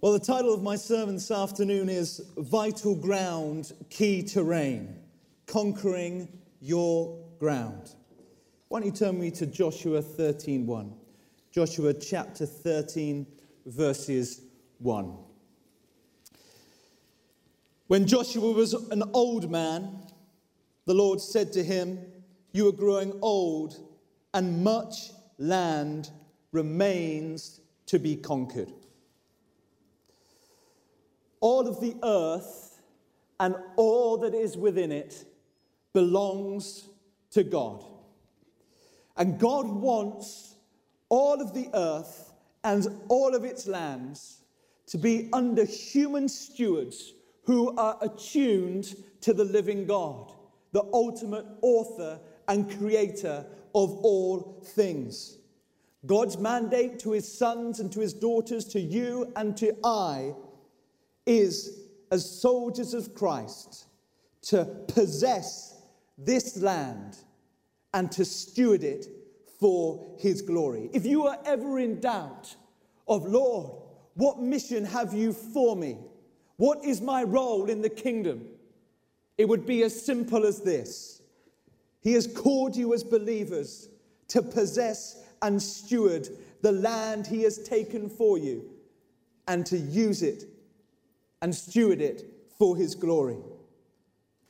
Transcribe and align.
Well, 0.00 0.12
the 0.12 0.20
title 0.20 0.54
of 0.54 0.62
my 0.62 0.76
sermon 0.76 1.16
this 1.16 1.32
afternoon 1.32 1.88
is 1.88 2.22
Vital 2.36 2.94
Ground, 2.94 3.72
Key 3.90 4.22
Terrain 4.22 4.94
Conquering 5.48 6.28
Your 6.60 7.18
Ground. 7.40 7.96
Why 8.68 8.78
don't 8.78 8.86
you 8.86 8.92
turn 8.92 9.18
me 9.18 9.32
to 9.32 9.44
Joshua 9.44 10.00
13:1? 10.00 10.92
Joshua 11.50 11.92
chapter 11.94 12.46
13, 12.46 13.26
verses 13.66 14.42
1. 14.78 15.16
When 17.88 18.06
Joshua 18.06 18.52
was 18.52 18.74
an 18.74 19.02
old 19.12 19.50
man, 19.50 19.98
the 20.84 20.94
Lord 20.94 21.20
said 21.20 21.52
to 21.54 21.64
him, 21.64 21.98
You 22.52 22.68
are 22.68 22.72
growing 22.72 23.18
old, 23.20 23.80
and 24.32 24.62
much 24.62 25.10
land 25.38 26.10
remains 26.52 27.60
to 27.86 27.98
be 27.98 28.14
conquered. 28.14 28.72
All 31.40 31.68
of 31.68 31.80
the 31.80 31.96
earth 32.02 32.80
and 33.40 33.54
all 33.76 34.18
that 34.18 34.34
is 34.34 34.56
within 34.56 34.92
it 34.92 35.24
belongs 35.92 36.88
to 37.30 37.42
God. 37.42 37.84
And 39.16 39.38
God 39.38 39.66
wants 39.66 40.54
all 41.08 41.40
of 41.40 41.54
the 41.54 41.68
earth 41.74 42.32
and 42.64 42.86
all 43.08 43.34
of 43.34 43.44
its 43.44 43.66
lands 43.66 44.38
to 44.86 44.98
be 44.98 45.28
under 45.32 45.64
human 45.64 46.28
stewards 46.28 47.14
who 47.44 47.76
are 47.76 47.98
attuned 48.00 48.94
to 49.20 49.32
the 49.32 49.44
living 49.44 49.86
God, 49.86 50.32
the 50.72 50.84
ultimate 50.92 51.46
author 51.62 52.20
and 52.46 52.70
creator 52.78 53.44
of 53.74 53.90
all 53.98 54.62
things. 54.64 55.38
God's 56.06 56.38
mandate 56.38 56.98
to 57.00 57.12
his 57.12 57.30
sons 57.30 57.80
and 57.80 57.92
to 57.92 58.00
his 58.00 58.12
daughters, 58.12 58.64
to 58.66 58.80
you 58.80 59.32
and 59.36 59.56
to 59.56 59.76
I, 59.84 60.34
is 61.28 61.78
as 62.10 62.40
soldiers 62.40 62.94
of 62.94 63.14
Christ 63.14 63.86
to 64.42 64.64
possess 64.88 65.82
this 66.16 66.56
land 66.56 67.18
and 67.92 68.10
to 68.12 68.24
steward 68.24 68.82
it 68.82 69.06
for 69.60 70.16
his 70.18 70.40
glory. 70.40 70.88
If 70.92 71.04
you 71.04 71.26
are 71.26 71.38
ever 71.44 71.78
in 71.78 72.00
doubt 72.00 72.56
of, 73.06 73.26
Lord, 73.26 73.70
what 74.14 74.40
mission 74.40 74.84
have 74.86 75.12
you 75.12 75.32
for 75.32 75.76
me? 75.76 75.98
What 76.56 76.82
is 76.84 77.00
my 77.00 77.22
role 77.22 77.66
in 77.66 77.82
the 77.82 77.90
kingdom? 77.90 78.48
It 79.36 79.48
would 79.48 79.66
be 79.66 79.82
as 79.82 80.04
simple 80.04 80.46
as 80.46 80.62
this 80.62 81.22
He 82.00 82.14
has 82.14 82.26
called 82.26 82.74
you 82.74 82.94
as 82.94 83.04
believers 83.04 83.88
to 84.28 84.42
possess 84.42 85.22
and 85.42 85.62
steward 85.62 86.28
the 86.62 86.72
land 86.72 87.26
He 87.26 87.42
has 87.42 87.58
taken 87.58 88.08
for 88.08 88.38
you 88.38 88.64
and 89.46 89.64
to 89.66 89.76
use 89.76 90.22
it 90.22 90.44
and 91.42 91.54
steward 91.54 92.00
it 92.00 92.24
for 92.58 92.76
His 92.76 92.94
glory. 92.94 93.38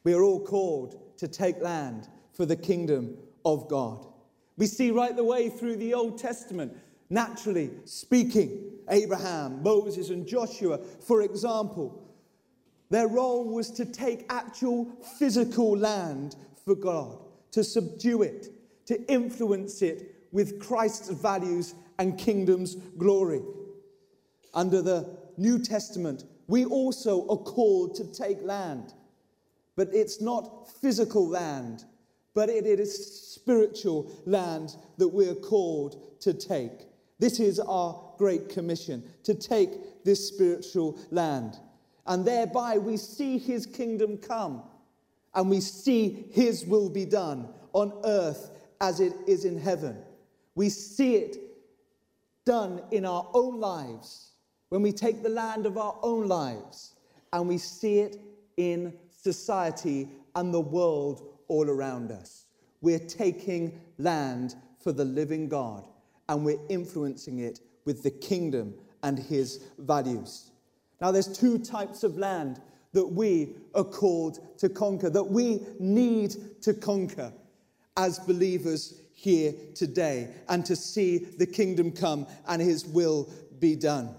We 0.05 0.14
are 0.14 0.22
all 0.22 0.44
called 0.44 1.19
to 1.19 1.28
take 1.28 1.61
land 1.61 2.08
for 2.33 2.47
the 2.47 2.56
kingdom 2.56 3.17
of 3.44 3.69
God. 3.69 4.06
We 4.56 4.67
see 4.67 4.91
right 4.91 5.14
the 5.14 5.25
way 5.25 5.48
through 5.48 5.77
the 5.77 5.94
Old 5.94 6.19
Testament, 6.19 6.77
naturally 7.11 7.70
speaking, 7.84 8.72
Abraham, 8.89 9.62
Moses, 9.62 10.11
and 10.11 10.27
Joshua, 10.27 10.78
for 10.78 11.22
example, 11.22 12.05
their 12.91 13.06
role 13.06 13.44
was 13.44 13.70
to 13.72 13.84
take 13.84 14.25
actual 14.31 14.86
physical 15.19 15.77
land 15.77 16.36
for 16.64 16.75
God, 16.75 17.19
to 17.53 17.62
subdue 17.62 18.22
it, 18.22 18.48
to 18.86 19.00
influence 19.12 19.83
it 19.83 20.14
with 20.33 20.59
Christ's 20.59 21.11
values 21.11 21.75
and 21.98 22.19
kingdom's 22.19 22.77
glory. 22.97 23.42
Under 24.55 24.81
the 24.81 25.19
New 25.36 25.59
Testament, 25.59 26.25
we 26.49 26.65
also 26.65 27.28
are 27.28 27.37
called 27.37 27.95
to 27.97 28.05
take 28.12 28.43
land, 28.43 28.95
but 29.77 29.89
it's 29.93 30.21
not 30.21 30.71
physical 30.81 31.28
land, 31.28 31.84
but 32.34 32.49
it 32.49 32.67
is 32.67 33.33
spiritual 33.34 34.11
land 34.25 34.75
that 34.97 35.09
we're 35.09 35.34
called 35.34 36.21
to 36.21 36.33
take. 36.33 36.87
This 37.19 37.39
is 37.39 37.61
our 37.61 38.00
great 38.17 38.49
commission 38.49 39.05
to 39.25 39.34
take 39.34 40.05
this 40.05 40.27
spiritual 40.27 40.99
land. 41.11 41.59
And 42.06 42.25
thereby 42.25 42.78
we 42.78 42.97
see 42.97 43.39
his 43.39 43.67
kingdom 43.67 44.17
come 44.17 44.62
and 45.34 45.51
we 45.51 45.61
see 45.61 46.28
his 46.33 46.65
will 46.65 46.89
be 46.89 47.05
done 47.05 47.49
on 47.75 47.93
earth 48.05 48.51
as 48.81 49.01
it 49.01 49.12
is 49.27 49.45
in 49.45 49.59
heaven. 49.59 49.99
We 50.55 50.71
see 50.71 51.17
it 51.17 51.37
done 52.47 52.83
in 52.91 53.05
our 53.05 53.28
own 53.34 53.61
lives 53.61 54.28
when 54.69 54.83
we 54.83 54.93
take 54.93 55.23
the 55.23 55.29
land 55.29 55.67
of 55.67 55.79
our 55.79 55.97
own 56.03 56.29
lives 56.29 56.95
and 57.33 57.49
we 57.49 57.59
see 57.59 58.01
it 58.01 58.21
in 58.56 58.93
society 59.11 60.09
and 60.34 60.53
the 60.53 60.61
world 60.61 61.23
all 61.49 61.69
around 61.69 62.11
us. 62.11 62.47
We're 62.81 62.99
taking 62.99 63.81
land 63.99 64.55
for 64.83 64.93
the 64.93 65.05
living 65.05 65.49
God 65.49 65.87
and 66.28 66.45
we're 66.45 66.61
influencing 66.69 67.39
it 67.39 67.61
with 67.84 68.03
the 68.03 68.11
kingdom 68.11 68.75
and 69.03 69.19
his 69.19 69.65
values. 69.78 70.51
Now, 71.01 71.12
there's 71.12 71.28
two 71.28 71.59
types 71.59 72.03
of 72.03 72.19
land 72.19 72.61
that 72.93 73.07
we 73.07 73.55
are 73.75 73.84
called 73.84 74.59
to 74.59 74.69
conquer, 74.69 75.11
that 75.11 75.25
we 75.25 75.61
need 75.78 76.34
to 76.62 76.75
conquer 76.75 77.33
as 77.97 78.19
believers 78.21 79.01
here 79.12 79.53
today 79.75 80.28
and 80.49 80.65
to 80.65 80.77
see 80.77 81.19
the 81.19 81.47
kingdom 81.47 81.91
come 81.91 82.27
and 82.47 82.62
his 82.62 82.87
will 82.87 83.28
be 83.59 83.75
done. 83.75 84.15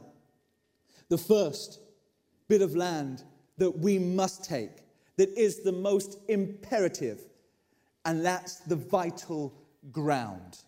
The 1.09 1.17
first 1.17 1.79
bit 2.47 2.61
of 2.61 2.75
land 2.75 3.23
that 3.57 3.77
we 3.79 3.99
must 3.99 4.45
take, 4.45 4.71
that 5.17 5.29
is 5.37 5.61
the 5.63 5.71
most 5.71 6.17
imperative, 6.27 7.21
and 8.05 8.25
that's 8.25 8.57
the 8.57 8.75
vital 8.75 9.53
ground. 9.91 10.59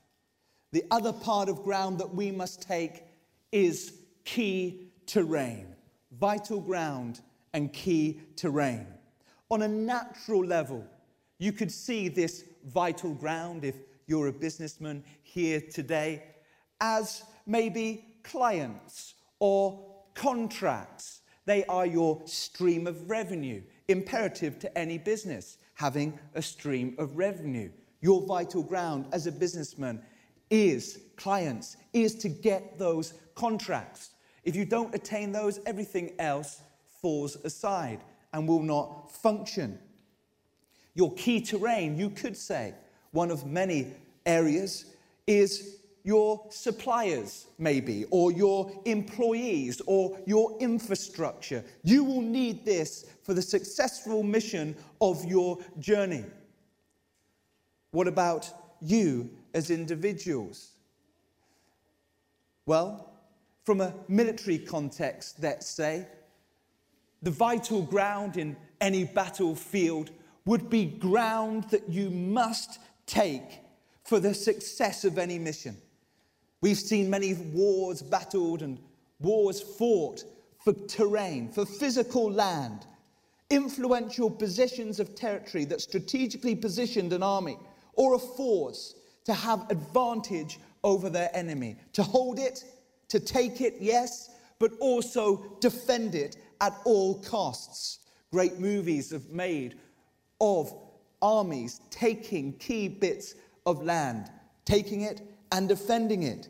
The 0.71 0.83
other 0.91 1.13
part 1.13 1.49
of 1.49 1.63
ground 1.63 1.99
that 1.99 2.13
we 2.13 2.31
must 2.31 2.61
take 2.61 3.03
is 3.51 3.93
key 4.25 4.91
terrain, 5.05 5.75
vital 6.19 6.59
ground 6.59 7.21
and 7.53 7.71
key 7.73 8.21
terrain. 8.35 8.87
On 9.49 9.61
a 9.61 9.67
natural 9.67 10.45
level, 10.45 10.85
you 11.37 11.51
could 11.51 11.71
see 11.71 12.07
this 12.07 12.45
vital 12.65 13.13
ground 13.13 13.65
if 13.65 13.75
you're 14.07 14.27
a 14.27 14.33
businessman 14.33 15.03
here 15.23 15.61
today 15.61 16.23
as 16.79 17.23
maybe 17.45 18.05
clients 18.23 19.15
or 19.39 19.90
contracts. 20.13 21.21
They 21.45 21.65
are 21.65 21.85
your 21.85 22.21
stream 22.25 22.87
of 22.87 23.09
revenue, 23.09 23.61
imperative 23.87 24.59
to 24.59 24.77
any 24.77 24.97
business, 24.97 25.57
having 25.73 26.17
a 26.35 26.41
stream 26.41 26.95
of 26.97 27.17
revenue. 27.17 27.71
Your 28.01 28.25
vital 28.25 28.63
ground 28.63 29.07
as 29.11 29.27
a 29.27 29.31
businessman 29.31 30.01
is 30.49 30.99
clients, 31.15 31.77
is 31.93 32.15
to 32.15 32.29
get 32.29 32.77
those 32.77 33.13
contracts. 33.35 34.11
If 34.43 34.55
you 34.55 34.65
don't 34.65 34.93
attain 34.93 35.31
those, 35.31 35.59
everything 35.65 36.13
else 36.19 36.61
falls 37.01 37.35
aside 37.43 38.01
and 38.33 38.47
will 38.47 38.61
not 38.61 39.11
function. 39.11 39.79
Your 40.93 41.13
key 41.13 41.41
terrain, 41.41 41.97
you 41.97 42.09
could 42.09 42.35
say, 42.35 42.73
one 43.11 43.31
of 43.31 43.45
many 43.45 43.93
areas 44.25 44.85
is 45.27 45.77
your 46.03 46.45
suppliers, 46.49 47.47
maybe, 47.57 48.05
or 48.11 48.31
your 48.31 48.71
employees, 48.85 49.81
or 49.85 50.17
your 50.25 50.57
infrastructure. 50.59 51.63
You 51.83 52.03
will 52.03 52.21
need 52.21 52.65
this 52.65 53.05
for 53.23 53.33
the 53.33 53.41
successful 53.41 54.23
mission 54.23 54.75
of 54.99 55.23
your 55.25 55.59
journey. 55.79 56.25
What 57.91 58.07
about 58.07 58.51
you 58.81 59.29
as 59.53 59.69
individuals? 59.69 60.71
Well, 62.65 63.13
from 63.63 63.81
a 63.81 63.93
military 64.07 64.57
context, 64.57 65.37
let's 65.41 65.67
say, 65.67 66.07
the 67.21 67.31
vital 67.31 67.83
ground 67.83 68.37
in 68.37 68.55
any 68.79 69.03
battlefield 69.03 70.09
would 70.45 70.69
be 70.69 70.85
ground 70.85 71.65
that 71.69 71.87
you 71.87 72.09
must 72.09 72.79
take 73.05 73.59
for 74.03 74.19
the 74.19 74.33
success 74.33 75.05
of 75.05 75.17
any 75.17 75.37
mission. 75.37 75.77
We've 76.61 76.77
seen 76.77 77.09
many 77.09 77.33
wars 77.33 78.01
battled 78.01 78.61
and 78.61 78.79
wars 79.19 79.61
fought 79.61 80.23
for 80.63 80.73
terrain, 80.73 81.49
for 81.49 81.65
physical 81.65 82.31
land, 82.31 82.85
influential 83.49 84.29
positions 84.29 84.99
of 84.99 85.15
territory 85.15 85.65
that 85.65 85.81
strategically 85.81 86.55
positioned 86.55 87.13
an 87.13 87.23
army 87.23 87.57
or 87.93 88.13
a 88.13 88.19
force 88.19 88.95
to 89.25 89.33
have 89.33 89.69
advantage 89.69 90.59
over 90.83 91.09
their 91.09 91.29
enemy, 91.35 91.77
to 91.93 92.03
hold 92.03 92.39
it, 92.39 92.63
to 93.07 93.19
take 93.19 93.61
it, 93.61 93.75
yes, 93.79 94.29
but 94.59 94.71
also 94.79 95.57
defend 95.59 96.15
it 96.15 96.37
at 96.61 96.73
all 96.85 97.21
costs. 97.23 97.99
Great 98.31 98.59
movies 98.59 99.09
have 99.11 99.29
made 99.29 99.79
of 100.39 100.73
armies 101.21 101.81
taking 101.89 102.53
key 102.53 102.87
bits 102.87 103.35
of 103.65 103.83
land, 103.83 104.29
taking 104.65 105.01
it 105.01 105.21
and 105.51 105.67
defending 105.67 106.23
it. 106.23 106.47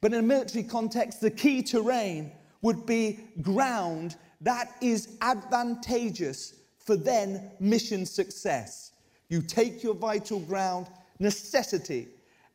But 0.00 0.12
in 0.12 0.20
a 0.20 0.22
military 0.22 0.64
context, 0.64 1.20
the 1.20 1.30
key 1.30 1.62
terrain 1.62 2.32
would 2.62 2.86
be 2.86 3.20
ground 3.42 4.16
that 4.40 4.74
is 4.80 5.16
advantageous 5.22 6.54
for 6.78 6.96
then 6.96 7.50
mission 7.58 8.06
success. 8.06 8.92
You 9.28 9.42
take 9.42 9.82
your 9.82 9.94
vital 9.94 10.40
ground, 10.40 10.86
necessity, 11.18 12.08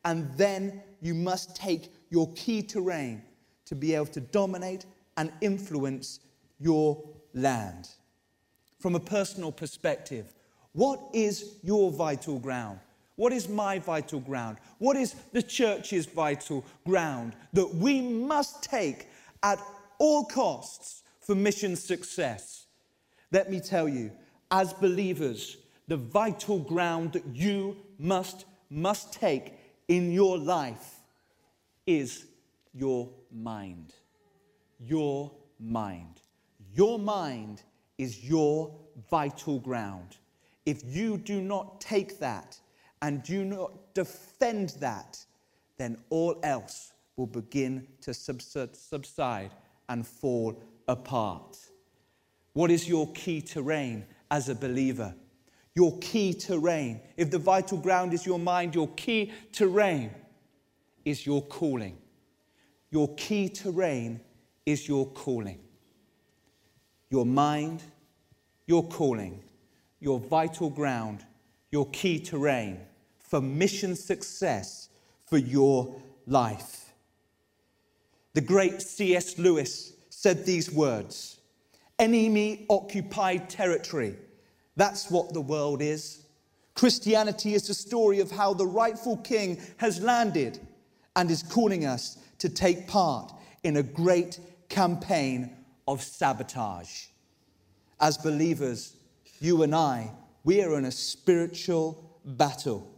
and 0.04 0.32
then 0.36 0.82
you 1.00 1.14
must 1.14 1.56
take 1.56 1.92
your 2.10 2.32
key 2.34 2.62
terrain 2.62 3.22
to 3.66 3.74
be 3.74 3.94
able 3.94 4.06
to 4.06 4.20
dominate 4.20 4.86
and 5.16 5.32
influence 5.40 6.20
your 6.58 7.02
land. 7.34 7.88
From 8.78 8.94
a 8.94 9.00
personal 9.00 9.52
perspective, 9.52 10.32
what 10.72 11.00
is 11.12 11.56
your 11.62 11.90
vital 11.90 12.38
ground? 12.38 12.80
What 13.16 13.32
is 13.32 13.48
my 13.48 13.78
vital 13.78 14.20
ground? 14.20 14.58
What 14.78 14.96
is 14.96 15.14
the 15.32 15.42
church's 15.42 16.06
vital 16.06 16.64
ground 16.86 17.34
that 17.52 17.74
we 17.74 18.00
must 18.00 18.62
take 18.62 19.08
at 19.42 19.60
all 19.98 20.24
costs 20.24 21.02
for 21.20 21.34
mission 21.34 21.76
success? 21.76 22.66
Let 23.30 23.50
me 23.50 23.60
tell 23.60 23.88
you, 23.88 24.12
as 24.50 24.72
believers, 24.72 25.58
the 25.88 25.96
vital 25.96 26.58
ground 26.58 27.12
that 27.12 27.26
you 27.34 27.76
must, 27.98 28.44
must 28.70 29.12
take 29.12 29.54
in 29.88 30.12
your 30.12 30.38
life 30.38 31.00
is 31.86 32.26
your 32.72 33.08
mind. 33.30 33.92
Your 34.78 35.30
mind. 35.60 36.20
Your 36.74 36.98
mind 36.98 37.62
is 37.98 38.24
your 38.24 38.74
vital 39.10 39.58
ground. 39.58 40.16
If 40.64 40.82
you 40.84 41.18
do 41.18 41.40
not 41.40 41.80
take 41.80 42.18
that 42.20 42.58
and 43.02 43.22
do 43.24 43.44
not 43.44 43.94
defend 43.94 44.70
that, 44.80 45.18
then 45.76 45.98
all 46.08 46.38
else 46.44 46.92
will 47.16 47.26
begin 47.26 47.86
to 48.00 48.14
subside 48.14 49.50
and 49.88 50.06
fall 50.06 50.62
apart. 50.88 51.58
What 52.52 52.70
is 52.70 52.88
your 52.88 53.10
key 53.12 53.42
terrain 53.42 54.06
as 54.30 54.48
a 54.48 54.54
believer? 54.54 55.14
Your 55.74 55.98
key 55.98 56.32
terrain. 56.32 57.00
If 57.16 57.30
the 57.30 57.38
vital 57.38 57.78
ground 57.78 58.14
is 58.14 58.24
your 58.24 58.38
mind, 58.38 58.74
your 58.74 58.88
key 58.88 59.32
terrain 59.52 60.12
is 61.04 61.26
your 61.26 61.42
calling. 61.42 61.98
Your 62.90 63.12
key 63.16 63.48
terrain 63.48 64.20
is 64.64 64.86
your 64.86 65.06
calling. 65.06 65.58
Your 67.10 67.26
mind, 67.26 67.82
your 68.66 68.86
calling, 68.86 69.42
your 69.98 70.20
vital 70.20 70.70
ground, 70.70 71.24
your 71.70 71.88
key 71.90 72.20
terrain 72.20 72.78
for 73.32 73.40
mission 73.40 73.96
success 73.96 74.90
for 75.24 75.38
your 75.38 75.98
life. 76.26 76.92
The 78.34 78.42
great 78.42 78.82
C.S. 78.82 79.38
Lewis 79.38 79.94
said 80.10 80.44
these 80.44 80.70
words 80.70 81.40
Enemy 81.98 82.66
occupied 82.68 83.48
territory. 83.48 84.16
That's 84.76 85.10
what 85.10 85.32
the 85.32 85.40
world 85.40 85.80
is. 85.80 86.26
Christianity 86.74 87.54
is 87.54 87.66
the 87.66 87.72
story 87.72 88.20
of 88.20 88.30
how 88.30 88.52
the 88.52 88.66
rightful 88.66 89.16
king 89.16 89.58
has 89.78 90.02
landed 90.02 90.60
and 91.16 91.30
is 91.30 91.42
calling 91.42 91.86
us 91.86 92.18
to 92.36 92.50
take 92.50 92.86
part 92.86 93.32
in 93.64 93.78
a 93.78 93.82
great 93.82 94.40
campaign 94.68 95.56
of 95.88 96.02
sabotage. 96.02 97.06
As 97.98 98.18
believers, 98.18 98.94
you 99.40 99.62
and 99.62 99.74
I, 99.74 100.10
we 100.44 100.62
are 100.62 100.76
in 100.76 100.84
a 100.84 100.92
spiritual 100.92 102.20
battle. 102.26 102.91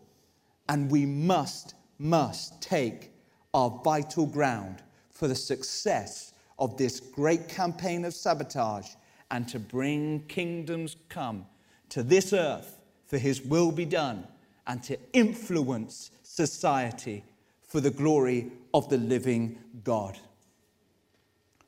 And 0.69 0.91
we 0.91 1.07
must, 1.07 1.75
must 1.99 2.61
take 2.61 3.13
our 3.53 3.81
vital 3.85 4.27
ground 4.27 4.83
for 5.13 5.29
the 5.29 5.35
success 5.35 6.33
of 6.59 6.77
this 6.77 7.01
great 7.01 7.49
campaign 7.49 8.05
of 8.05 8.15
sabotage 8.15 8.89
and 9.31 9.49
to 9.49 9.59
bring 9.59 10.25
kingdoms 10.29 10.97
come 11.09 11.47
to 11.89 12.03
this 12.03 12.33
earth 12.33 12.79
for 13.07 13.19
his 13.19 13.43
will 13.43 13.71
be 13.71 13.85
done 13.85 14.27
and 14.67 14.83
to 14.83 14.99
influence 15.13 16.11
society 16.23 17.23
for 17.63 17.81
the 17.81 17.91
glory 17.91 18.51
of 18.73 18.89
the 18.89 18.99
living 18.99 19.59
God. 19.83 20.19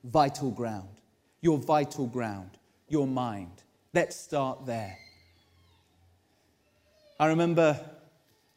Vital 0.04 0.50
ground, 0.50 0.88
your 1.40 1.58
vital 1.58 2.06
ground, 2.06 2.50
your 2.88 3.06
mind. 3.06 3.62
Let's 3.92 4.16
start 4.16 4.66
there. 4.66 4.98
I 7.18 7.26
remember 7.26 7.78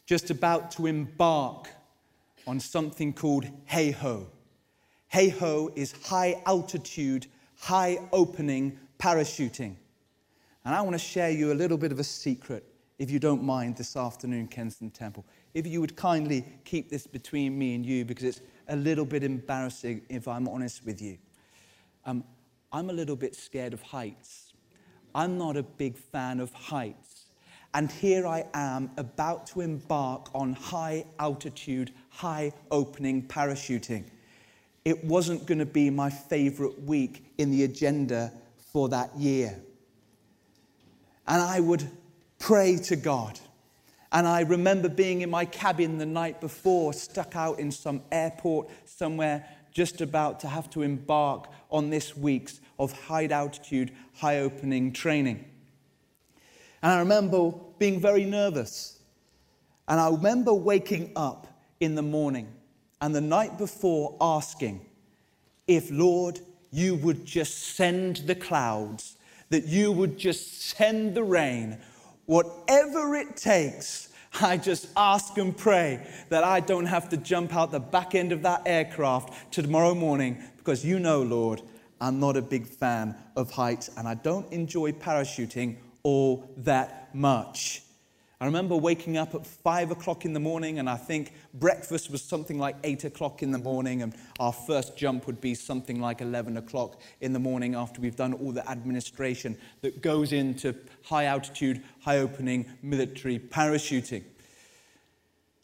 just 0.09 0.31
about 0.31 0.71
to 0.71 0.87
embark 0.87 1.69
on 2.47 2.59
something 2.59 3.13
called 3.13 3.45
HAHO. 3.67 4.25
Hey 5.07 5.29
Ho 5.29 5.71
is 5.75 5.91
high 6.07 6.41
altitude, 6.47 7.27
high 7.59 7.99
opening 8.11 8.79
parachuting. 8.97 9.75
And 10.65 10.73
I 10.73 10.81
want 10.81 10.95
to 10.95 10.97
share 10.97 11.29
you 11.29 11.51
a 11.51 11.53
little 11.53 11.77
bit 11.77 11.91
of 11.91 11.99
a 11.99 12.03
secret, 12.03 12.63
if 12.97 13.11
you 13.11 13.19
don't 13.19 13.43
mind, 13.43 13.77
this 13.77 13.95
afternoon, 13.95 14.47
Kensington 14.47 14.89
Temple. 14.89 15.27
If 15.53 15.67
you 15.67 15.79
would 15.79 15.95
kindly 15.95 16.43
keep 16.65 16.89
this 16.89 17.05
between 17.05 17.55
me 17.55 17.75
and 17.75 17.85
you, 17.85 18.03
because 18.03 18.23
it's 18.23 18.41
a 18.67 18.75
little 18.75 19.05
bit 19.05 19.23
embarrassing 19.23 20.01
if 20.09 20.27
I'm 20.27 20.47
honest 20.47 20.83
with 20.87 20.99
you. 20.99 21.19
Um, 22.05 22.23
I'm 22.71 22.89
a 22.89 22.93
little 22.93 23.15
bit 23.15 23.35
scared 23.35 23.73
of 23.73 23.83
heights. 23.83 24.53
I'm 25.13 25.37
not 25.37 25.55
a 25.55 25.61
big 25.61 25.95
fan 25.95 26.39
of 26.39 26.51
heights. 26.51 27.08
And 27.73 27.91
here 27.91 28.25
I 28.25 28.45
am 28.53 28.89
about 28.97 29.45
to 29.47 29.61
embark 29.61 30.29
on 30.33 30.53
high 30.53 31.05
altitude, 31.19 31.91
high 32.09 32.51
opening 32.71 33.27
parachuting. 33.27 34.05
It 34.85 35.03
wasn't 35.03 35.45
going 35.45 35.59
to 35.59 35.65
be 35.65 35.89
my 35.89 36.09
favorite 36.09 36.81
week 36.81 37.23
in 37.37 37.51
the 37.51 37.63
agenda 37.63 38.31
for 38.71 38.89
that 38.89 39.15
year. 39.15 39.59
And 41.27 41.41
I 41.41 41.59
would 41.59 41.87
pray 42.39 42.77
to 42.77 42.95
God. 42.95 43.39
And 44.11 44.27
I 44.27 44.41
remember 44.41 44.89
being 44.89 45.21
in 45.21 45.29
my 45.29 45.45
cabin 45.45 45.99
the 45.99 46.05
night 46.07 46.41
before, 46.41 46.93
stuck 46.93 47.35
out 47.35 47.59
in 47.59 47.71
some 47.71 48.01
airport 48.11 48.69
somewhere, 48.85 49.45
just 49.71 50.01
about 50.01 50.39
to 50.39 50.47
have 50.47 50.71
to 50.71 50.81
embark 50.81 51.51
on 51.69 51.91
this 51.91 52.17
week's 52.17 52.59
of 52.79 52.91
high 52.91 53.27
altitude, 53.27 53.91
high 54.15 54.39
opening 54.39 54.91
training. 54.91 55.45
And 56.81 56.91
I 56.91 56.99
remember 56.99 57.51
being 57.77 57.99
very 57.99 58.25
nervous. 58.25 58.99
And 59.87 59.99
I 59.99 60.09
remember 60.09 60.53
waking 60.53 61.11
up 61.15 61.47
in 61.79 61.95
the 61.95 62.01
morning 62.01 62.47
and 63.01 63.15
the 63.15 63.21
night 63.21 63.57
before 63.57 64.15
asking 64.21 64.85
if, 65.67 65.89
Lord, 65.91 66.39
you 66.71 66.95
would 66.95 67.25
just 67.25 67.75
send 67.75 68.17
the 68.17 68.35
clouds, 68.35 69.17
that 69.49 69.65
you 69.65 69.91
would 69.91 70.17
just 70.17 70.61
send 70.61 71.15
the 71.15 71.23
rain, 71.23 71.77
whatever 72.25 73.15
it 73.15 73.35
takes. 73.35 74.09
I 74.41 74.57
just 74.57 74.89
ask 74.95 75.37
and 75.39 75.57
pray 75.57 76.05
that 76.29 76.43
I 76.43 76.59
don't 76.59 76.85
have 76.85 77.09
to 77.09 77.17
jump 77.17 77.55
out 77.55 77.71
the 77.71 77.79
back 77.79 78.13
end 78.13 78.31
of 78.31 78.43
that 78.43 78.61
aircraft 78.67 79.51
tomorrow 79.51 79.95
morning 79.95 80.37
because 80.57 80.85
you 80.85 80.99
know, 80.99 81.23
Lord, 81.23 81.63
I'm 81.99 82.19
not 82.19 82.37
a 82.37 82.41
big 82.41 82.67
fan 82.67 83.15
of 83.35 83.49
heights 83.49 83.89
and 83.97 84.07
I 84.07 84.13
don't 84.13 84.51
enjoy 84.53 84.91
parachuting 84.91 85.77
all 86.03 86.49
that 86.57 87.13
much. 87.13 87.83
I 88.41 88.45
remember 88.45 88.77
waking 88.77 89.17
up 89.17 89.35
at 89.35 89.45
five 89.45 89.91
o'clock 89.91 90.23
in 90.23 90.31
the 90.31 90.39
morning, 90.39 90.79
and 90.79 90.89
I 90.89 90.95
think 90.95 91.33
breakfast 91.53 92.09
was 92.09 92.21
something 92.21 92.57
like 92.57 92.77
eight 92.85 93.03
o'clock 93.03 93.43
in 93.43 93.51
the 93.51 93.57
morning, 93.57 94.01
and 94.01 94.15
our 94.39 94.53
first 94.53 94.95
jump 94.95 95.27
would 95.27 95.41
be 95.41 95.53
something 95.53 95.99
like 95.99 96.21
11 96.21 96.55
o'clock 96.55 97.01
in 97.19 97.33
the 97.33 97.39
morning 97.39 97.75
after 97.75 97.99
we've 97.99 98.15
done 98.15 98.31
all 98.31 98.53
the 98.53 98.67
administration 98.69 99.57
that 99.81 100.01
goes 100.01 100.31
into 100.31 100.73
high 101.03 101.25
altitude, 101.25 101.83
high 101.99 102.19
opening 102.19 102.65
military 102.81 103.39
parachuting. 103.39 104.23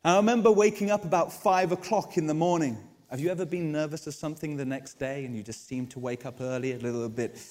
I 0.03 0.17
remember 0.17 0.51
waking 0.51 0.91
up 0.91 1.05
about 1.05 1.31
five 1.31 1.71
o'clock 1.71 2.17
in 2.17 2.27
the 2.27 2.33
morning. 2.33 2.77
Have 3.09 3.21
you 3.21 3.29
ever 3.29 3.45
been 3.45 3.71
nervous 3.71 4.05
of 4.05 4.13
something 4.13 4.57
the 4.57 4.65
next 4.65 4.99
day 4.99 5.23
and 5.23 5.33
you 5.33 5.43
just 5.43 5.65
seem 5.65 5.87
to 5.87 5.99
wake 5.99 6.25
up 6.25 6.41
early, 6.41 6.73
a 6.73 6.77
little 6.77 7.07
bit 7.07 7.41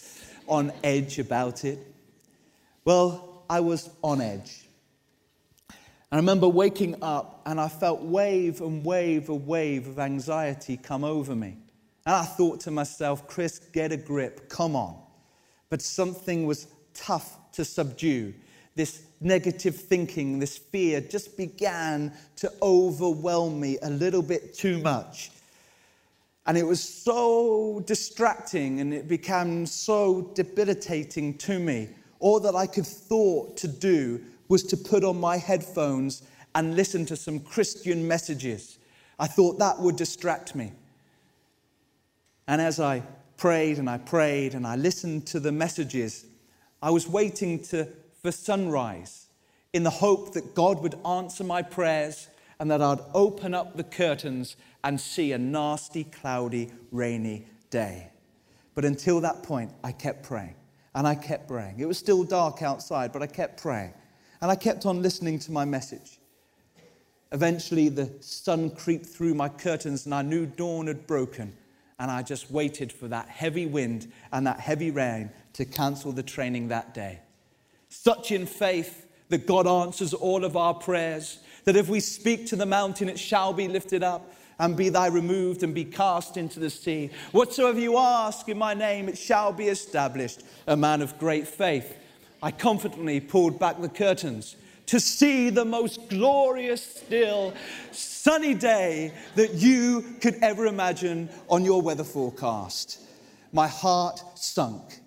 on 0.47 0.71
edge 0.83 1.19
about 1.19 1.65
it? 1.65 1.94
Well, 2.85 3.45
I 3.49 3.61
was 3.61 3.89
on 4.03 4.21
edge. 4.21 4.69
I 6.13 6.17
remember 6.17 6.47
waking 6.47 7.03
up 7.03 7.43
and 7.47 7.61
I 7.61 7.69
felt 7.69 8.03
wave 8.03 8.61
and 8.61 8.85
wave 8.85 9.31
and 9.31 9.47
wave 9.47 9.89
of 9.89 9.99
anxiety 9.99 10.77
come 10.77 11.03
over 11.03 11.35
me. 11.35 11.57
And 12.07 12.15
I 12.15 12.25
thought 12.25 12.61
to 12.61 12.71
myself, 12.71 13.27
Chris, 13.27 13.59
get 13.59 13.91
a 13.91 13.97
grip, 13.97 14.49
come 14.51 14.77
on. 14.77 14.97
But 15.71 15.81
something 15.81 16.47
was 16.47 16.67
tough 16.93 17.39
to 17.53 17.65
subdue. 17.65 18.35
This 18.77 19.03
negative 19.21 19.77
thinking, 19.77 20.39
this 20.39 20.59
fear 20.59 21.01
just 21.01 21.37
began 21.39 22.13
to 22.37 22.53
overwhelm 22.61 23.59
me 23.59 23.79
a 23.83 23.89
little 23.89 24.23
bit 24.23 24.53
too 24.53 24.79
much. 24.79 25.31
And 26.47 26.59
it 26.59 26.65
was 26.65 26.83
so 26.83 27.83
distracting 27.87 28.81
and 28.81 28.93
it 28.93 29.09
became 29.09 29.65
so 29.65 30.31
debilitating 30.35 31.39
to 31.39 31.59
me 31.59 31.89
all 32.25 32.41
that 32.41 32.55
I 32.55 32.67
could 32.67 32.87
thought 32.87 33.59
to 33.59 33.69
do 33.69 34.19
was 34.49 34.63
to 34.63 34.79
put 34.79 35.05
on 35.05 35.21
my 35.21 35.37
headphones 35.37 36.23
and 36.55 36.75
listen 36.75 37.05
to 37.05 37.17
some 37.17 37.39
Christian 37.39 38.09
messages. 38.09 38.79
I 39.19 39.27
thought 39.27 39.59
that 39.59 39.79
would 39.79 39.97
distract 39.97 40.55
me. 40.55 40.73
And 42.49 42.63
as 42.63 42.81
I 42.81 43.03
prayed 43.37 43.77
and 43.77 43.91
I 43.91 43.99
prayed 43.99 44.55
and 44.55 44.67
I 44.67 44.77
listened 44.77 45.27
to 45.29 45.39
the 45.39 45.53
messages, 45.53 46.25
I 46.81 46.89
was 46.89 47.07
waiting 47.07 47.63
to, 47.65 47.89
for 48.23 48.33
sunrise 48.33 49.27
in 49.75 49.83
the 49.83 49.91
hope 49.91 50.33
that 50.33 50.55
God 50.55 50.83
would 50.83 50.95
answer 51.05 51.45
my 51.45 51.61
prayers 51.61 52.29
and 52.59 52.71
that 52.71 52.81
I'd 52.81 53.01
open 53.13 53.53
up 53.53 53.77
the 53.77 53.85
curtains 53.85 54.57
and 54.83 54.99
see 54.99 55.33
a 55.33 55.39
nasty, 55.39 56.05
cloudy, 56.05 56.73
rainy 56.91 57.45
day. 57.69 58.09
But 58.75 58.87
until 58.87 59.21
that 59.21 59.43
point, 59.43 59.73
I 59.85 59.93
kept 59.93 60.23
praying 60.23 60.55
and 60.95 61.07
I 61.07 61.15
kept 61.15 61.49
praying. 61.49 61.77
It 61.79 61.87
was 61.87 61.99
still 61.99 62.25
dark 62.25 62.63
outside, 62.63 63.13
but 63.13 63.23
I 63.23 63.27
kept 63.27 63.61
praying 63.61 63.93
and 64.41 64.51
I 64.51 64.57
kept 64.57 64.87
on 64.87 65.03
listening 65.03 65.39
to 65.41 65.53
my 65.53 65.65
message. 65.65 66.19
Eventually, 67.33 67.89
the 67.89 68.13
sun 68.21 68.71
creeped 68.71 69.07
through 69.07 69.35
my 69.35 69.49
curtains 69.49 70.05
and 70.05 70.15
I 70.15 70.23
knew 70.23 70.47
dawn 70.47 70.87
had 70.87 71.07
broken. 71.07 71.57
And 71.99 72.11
I 72.11 72.23
just 72.23 72.51
waited 72.51 72.93
for 72.93 73.09
that 73.09 73.29
heavy 73.29 73.67
wind 73.67 74.13
and 74.33 74.47
that 74.47 74.61
heavy 74.61 74.91
rain 74.91 75.31
to 75.55 75.65
cancel 75.65 76.13
the 76.13 76.23
training 76.23 76.69
that 76.69 76.93
day. 76.93 77.21
Such 77.89 78.33
in 78.33 78.47
faith 78.47 79.07
that 79.29 79.47
God 79.47 79.67
answers 79.67 80.13
all 80.13 80.45
of 80.45 80.57
our 80.57 80.75
prayers, 80.75 81.39
that 81.65 81.77
if 81.77 81.89
we 81.89 82.01
speak 82.01 82.47
to 82.49 82.57
the 82.57 82.67
mountain, 82.67 83.09
it 83.09 83.19
shall 83.19 83.53
be 83.53 83.69
lifted 83.69 84.03
up, 84.03 84.33
and 84.59 84.77
be 84.77 84.89
thy 84.89 85.07
removed 85.07 85.63
and 85.63 85.75
be 85.75 85.85
cast 85.85 86.37
into 86.37 86.61
the 86.61 86.71
sea. 86.71 87.11
Whatsoever 87.33 87.79
you 87.79 87.99
ask 87.99 88.49
in 88.49 88.59
my 88.59 88.75
name, 88.75 89.09
it 89.09 89.19
shall 89.19 89.53
be 89.53 89.69
established. 89.69 90.43
A 90.67 90.77
man 90.77 91.03
of 91.03 91.19
great 91.19 91.47
faith. 91.47 91.97
I 92.43 92.51
confidently 92.51 93.21
pulled 93.21 93.59
back 93.59 93.81
the 93.81 93.89
curtains 93.89 94.57
to 94.87 95.01
see 95.01 95.51
the 95.51 95.65
most 95.65 96.09
glorious, 96.09 96.83
still, 96.83 97.55
sunny 97.91 98.55
day 98.55 99.13
that 99.35 99.55
you 99.55 100.05
could 100.21 100.37
ever 100.43 100.67
imagine 100.67 101.29
on 101.49 101.65
your 101.65 101.81
weather 101.81 102.05
forecast. 102.05 103.01
My 103.53 103.67
heart 103.67 104.21
sunk. 104.35 105.01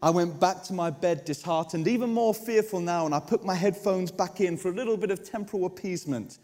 I 0.00 0.10
went 0.10 0.38
back 0.38 0.62
to 0.64 0.72
my 0.72 0.90
bed 0.90 1.24
disheartened, 1.24 1.88
even 1.88 2.14
more 2.14 2.32
fearful 2.32 2.80
now, 2.80 3.04
and 3.04 3.14
I 3.14 3.20
put 3.20 3.44
my 3.44 3.54
headphones 3.54 4.12
back 4.12 4.40
in 4.40 4.56
for 4.56 4.68
a 4.68 4.74
little 4.74 4.96
bit 4.96 5.10
of 5.10 5.28
temporal 5.28 5.66
appeasement, 5.66 6.38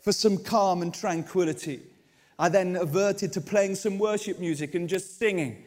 for 0.00 0.12
some 0.12 0.38
calm 0.38 0.82
and 0.82 0.94
tranquility. 0.94 1.80
I 2.38 2.48
then 2.48 2.76
averted 2.76 3.32
to 3.32 3.40
playing 3.40 3.74
some 3.74 3.98
worship 3.98 4.38
music 4.38 4.74
and 4.74 4.88
just 4.88 5.18
singing. 5.18 5.64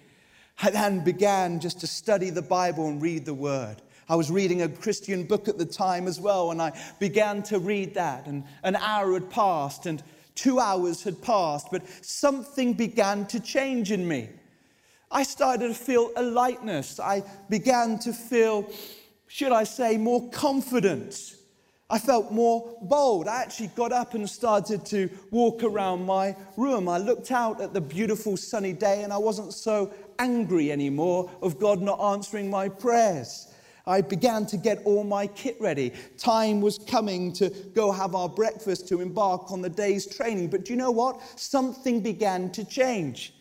I 0.63 0.69
then 0.69 1.03
began 1.03 1.59
just 1.59 1.79
to 1.81 1.87
study 1.87 2.29
the 2.29 2.41
Bible 2.41 2.87
and 2.87 3.01
read 3.01 3.25
the 3.25 3.33
Word. 3.33 3.77
I 4.07 4.15
was 4.15 4.29
reading 4.29 4.61
a 4.61 4.69
Christian 4.69 5.23
book 5.23 5.47
at 5.47 5.57
the 5.57 5.65
time 5.65 6.07
as 6.07 6.19
well, 6.19 6.51
and 6.51 6.61
I 6.61 6.77
began 6.99 7.43
to 7.43 7.59
read 7.59 7.93
that. 7.95 8.27
And 8.27 8.43
an 8.63 8.75
hour 8.75 9.13
had 9.13 9.29
passed, 9.29 9.85
and 9.85 10.03
two 10.35 10.59
hours 10.59 11.03
had 11.03 11.21
passed, 11.21 11.67
but 11.71 11.87
something 12.03 12.73
began 12.73 13.25
to 13.27 13.39
change 13.39 13.91
in 13.91 14.07
me. 14.07 14.29
I 15.11 15.23
started 15.23 15.67
to 15.67 15.73
feel 15.73 16.11
a 16.15 16.23
lightness. 16.23 16.99
I 16.99 17.23
began 17.49 17.99
to 17.99 18.13
feel, 18.13 18.69
should 19.27 19.51
I 19.51 19.65
say, 19.65 19.97
more 19.97 20.29
confidence. 20.29 21.35
I 21.91 21.99
felt 21.99 22.31
more 22.31 22.77
bold. 22.83 23.27
I 23.27 23.41
actually 23.41 23.67
got 23.67 23.91
up 23.91 24.13
and 24.13 24.27
started 24.27 24.85
to 24.87 25.09
walk 25.29 25.61
around 25.61 26.05
my 26.05 26.37
room. 26.55 26.87
I 26.87 26.97
looked 26.97 27.31
out 27.31 27.59
at 27.59 27.73
the 27.73 27.81
beautiful 27.81 28.37
sunny 28.37 28.71
day 28.71 29.03
and 29.03 29.11
I 29.11 29.17
wasn't 29.17 29.53
so 29.53 29.91
angry 30.17 30.71
anymore 30.71 31.29
of 31.41 31.59
God 31.59 31.81
not 31.81 31.99
answering 31.99 32.49
my 32.49 32.69
prayers. 32.69 33.53
I 33.85 33.99
began 33.99 34.45
to 34.47 34.57
get 34.57 34.81
all 34.85 35.03
my 35.03 35.27
kit 35.27 35.57
ready. 35.59 35.91
Time 36.17 36.61
was 36.61 36.77
coming 36.77 37.33
to 37.33 37.49
go 37.75 37.91
have 37.91 38.15
our 38.15 38.29
breakfast 38.29 38.87
to 38.87 39.01
embark 39.01 39.51
on 39.51 39.61
the 39.61 39.69
day's 39.69 40.05
training. 40.05 40.47
But 40.47 40.63
do 40.63 40.71
you 40.71 40.77
know 40.77 40.91
what? 40.91 41.19
Something 41.37 41.99
began 41.99 42.53
to 42.53 42.63
change. 42.63 43.33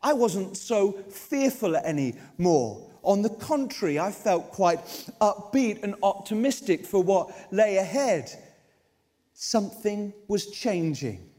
I 0.00 0.12
wasn't 0.12 0.56
so 0.56 0.92
fearful 0.92 1.74
anymore. 1.74 2.88
On 3.06 3.22
the 3.22 3.30
contrary, 3.30 3.98
I 3.98 4.10
felt 4.10 4.50
quite 4.50 4.80
upbeat 5.20 5.82
and 5.82 5.94
optimistic 6.02 6.84
for 6.84 7.02
what 7.02 7.30
lay 7.52 7.76
ahead. 7.76 8.30
Something 9.32 10.12
was 10.28 10.50
changing. 10.50 11.30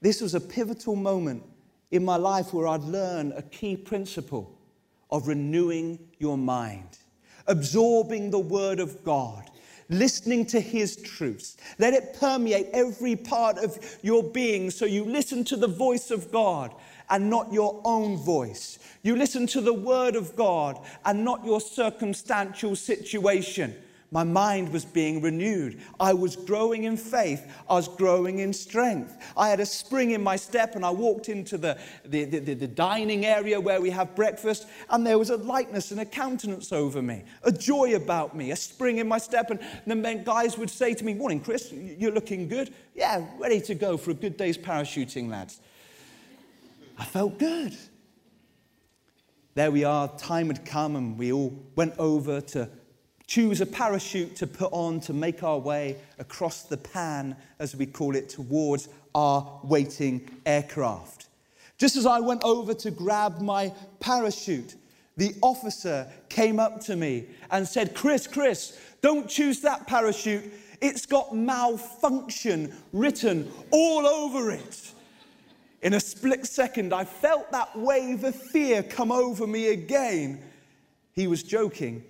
This 0.00 0.20
was 0.20 0.34
a 0.34 0.40
pivotal 0.40 0.96
moment 0.96 1.42
in 1.90 2.04
my 2.04 2.16
life 2.16 2.52
where 2.52 2.66
I'd 2.66 2.82
learn 2.82 3.32
a 3.36 3.42
key 3.42 3.76
principle 3.76 4.58
of 5.10 5.28
renewing 5.28 5.98
your 6.18 6.38
mind 6.38 6.98
absorbing 7.46 8.30
the 8.30 8.38
Word 8.38 8.80
of 8.80 9.04
God, 9.04 9.50
listening 9.88 10.46
to 10.46 10.60
His 10.60 10.96
truths. 10.96 11.56
Let 11.78 11.94
it 11.94 12.16
permeate 12.18 12.68
every 12.72 13.16
part 13.16 13.58
of 13.58 13.78
your 14.02 14.22
being 14.22 14.70
so 14.70 14.84
you 14.86 15.04
listen 15.04 15.44
to 15.44 15.56
the 15.56 15.68
voice 15.68 16.10
of 16.10 16.32
God 16.32 16.74
and 17.10 17.28
not 17.30 17.52
your 17.52 17.80
own 17.84 18.16
voice. 18.16 18.78
You 19.02 19.16
listen 19.16 19.46
to 19.48 19.60
the 19.60 19.74
Word 19.74 20.16
of 20.16 20.34
God 20.36 20.80
and 21.04 21.24
not 21.24 21.44
your 21.44 21.60
circumstantial 21.60 22.76
situation. 22.76 23.74
My 24.14 24.22
mind 24.22 24.72
was 24.72 24.84
being 24.84 25.20
renewed. 25.20 25.80
I 25.98 26.12
was 26.12 26.36
growing 26.36 26.84
in 26.84 26.96
faith. 26.96 27.50
I 27.68 27.74
was 27.74 27.88
growing 27.88 28.38
in 28.38 28.52
strength. 28.52 29.16
I 29.36 29.48
had 29.48 29.58
a 29.58 29.66
spring 29.66 30.12
in 30.12 30.22
my 30.22 30.36
step, 30.36 30.76
and 30.76 30.84
I 30.84 30.90
walked 30.90 31.28
into 31.28 31.58
the, 31.58 31.76
the, 32.04 32.24
the, 32.24 32.54
the, 32.54 32.68
dining 32.68 33.26
area 33.26 33.60
where 33.60 33.80
we 33.80 33.90
have 33.90 34.14
breakfast, 34.14 34.68
and 34.90 35.04
there 35.04 35.18
was 35.18 35.30
a 35.30 35.36
lightness 35.38 35.90
and 35.90 35.98
a 35.98 36.04
countenance 36.04 36.72
over 36.72 37.02
me, 37.02 37.24
a 37.42 37.50
joy 37.50 37.96
about 37.96 38.36
me, 38.36 38.52
a 38.52 38.56
spring 38.56 38.98
in 38.98 39.08
my 39.08 39.18
step. 39.18 39.50
And 39.50 39.60
then 39.86 40.22
guys 40.22 40.56
would 40.58 40.70
say 40.70 40.94
to 40.94 41.04
me, 41.04 41.12
Morning, 41.12 41.40
Chris, 41.40 41.72
you're 41.72 42.12
looking 42.12 42.46
good. 42.46 42.72
Yeah, 42.94 43.26
ready 43.36 43.60
to 43.62 43.74
go 43.74 43.96
for 43.96 44.12
a 44.12 44.14
good 44.14 44.36
day's 44.36 44.56
parachuting, 44.56 45.28
lads. 45.28 45.58
I 46.96 47.04
felt 47.04 47.38
good. 47.38 47.76
There 49.54 49.70
we 49.70 49.84
are, 49.84 50.08
time 50.16 50.48
had 50.48 50.64
come, 50.64 50.96
and 50.96 51.18
we 51.18 51.32
all 51.32 51.56
went 51.76 51.94
over 51.98 52.40
to 52.40 52.68
choose 53.26 53.60
a 53.60 53.66
parachute 53.66 54.36
to 54.36 54.46
put 54.46 54.72
on 54.72 55.00
to 55.00 55.12
make 55.12 55.42
our 55.42 55.58
way 55.58 55.96
across 56.18 56.62
the 56.64 56.76
pan, 56.76 57.36
as 57.58 57.74
we 57.74 57.86
call 57.86 58.16
it, 58.16 58.28
towards 58.28 58.88
our 59.14 59.60
waiting 59.62 60.28
aircraft. 60.44 61.28
Just 61.78 61.96
as 61.96 62.06
I 62.06 62.20
went 62.20 62.42
over 62.44 62.74
to 62.74 62.90
grab 62.90 63.40
my 63.40 63.72
parachute, 64.00 64.74
the 65.16 65.34
officer 65.42 66.06
came 66.28 66.58
up 66.58 66.80
to 66.82 66.96
me 66.96 67.26
and 67.50 67.66
said, 67.66 67.94
Chris, 67.94 68.26
Chris, 68.26 68.78
don't 69.00 69.28
choose 69.28 69.60
that 69.60 69.86
parachute. 69.86 70.44
It's 70.80 71.06
got 71.06 71.34
malfunction 71.34 72.74
written 72.92 73.50
all 73.70 74.06
over 74.06 74.50
it. 74.50 74.93
In 75.84 75.92
a 75.92 76.00
split 76.00 76.46
second, 76.46 76.94
I 76.94 77.04
felt 77.04 77.52
that 77.52 77.78
wave 77.78 78.24
of 78.24 78.34
fear 78.34 78.82
come 78.82 79.12
over 79.12 79.46
me 79.46 79.68
again. 79.68 80.42
He 81.12 81.26
was 81.26 81.42
joking, 81.42 82.02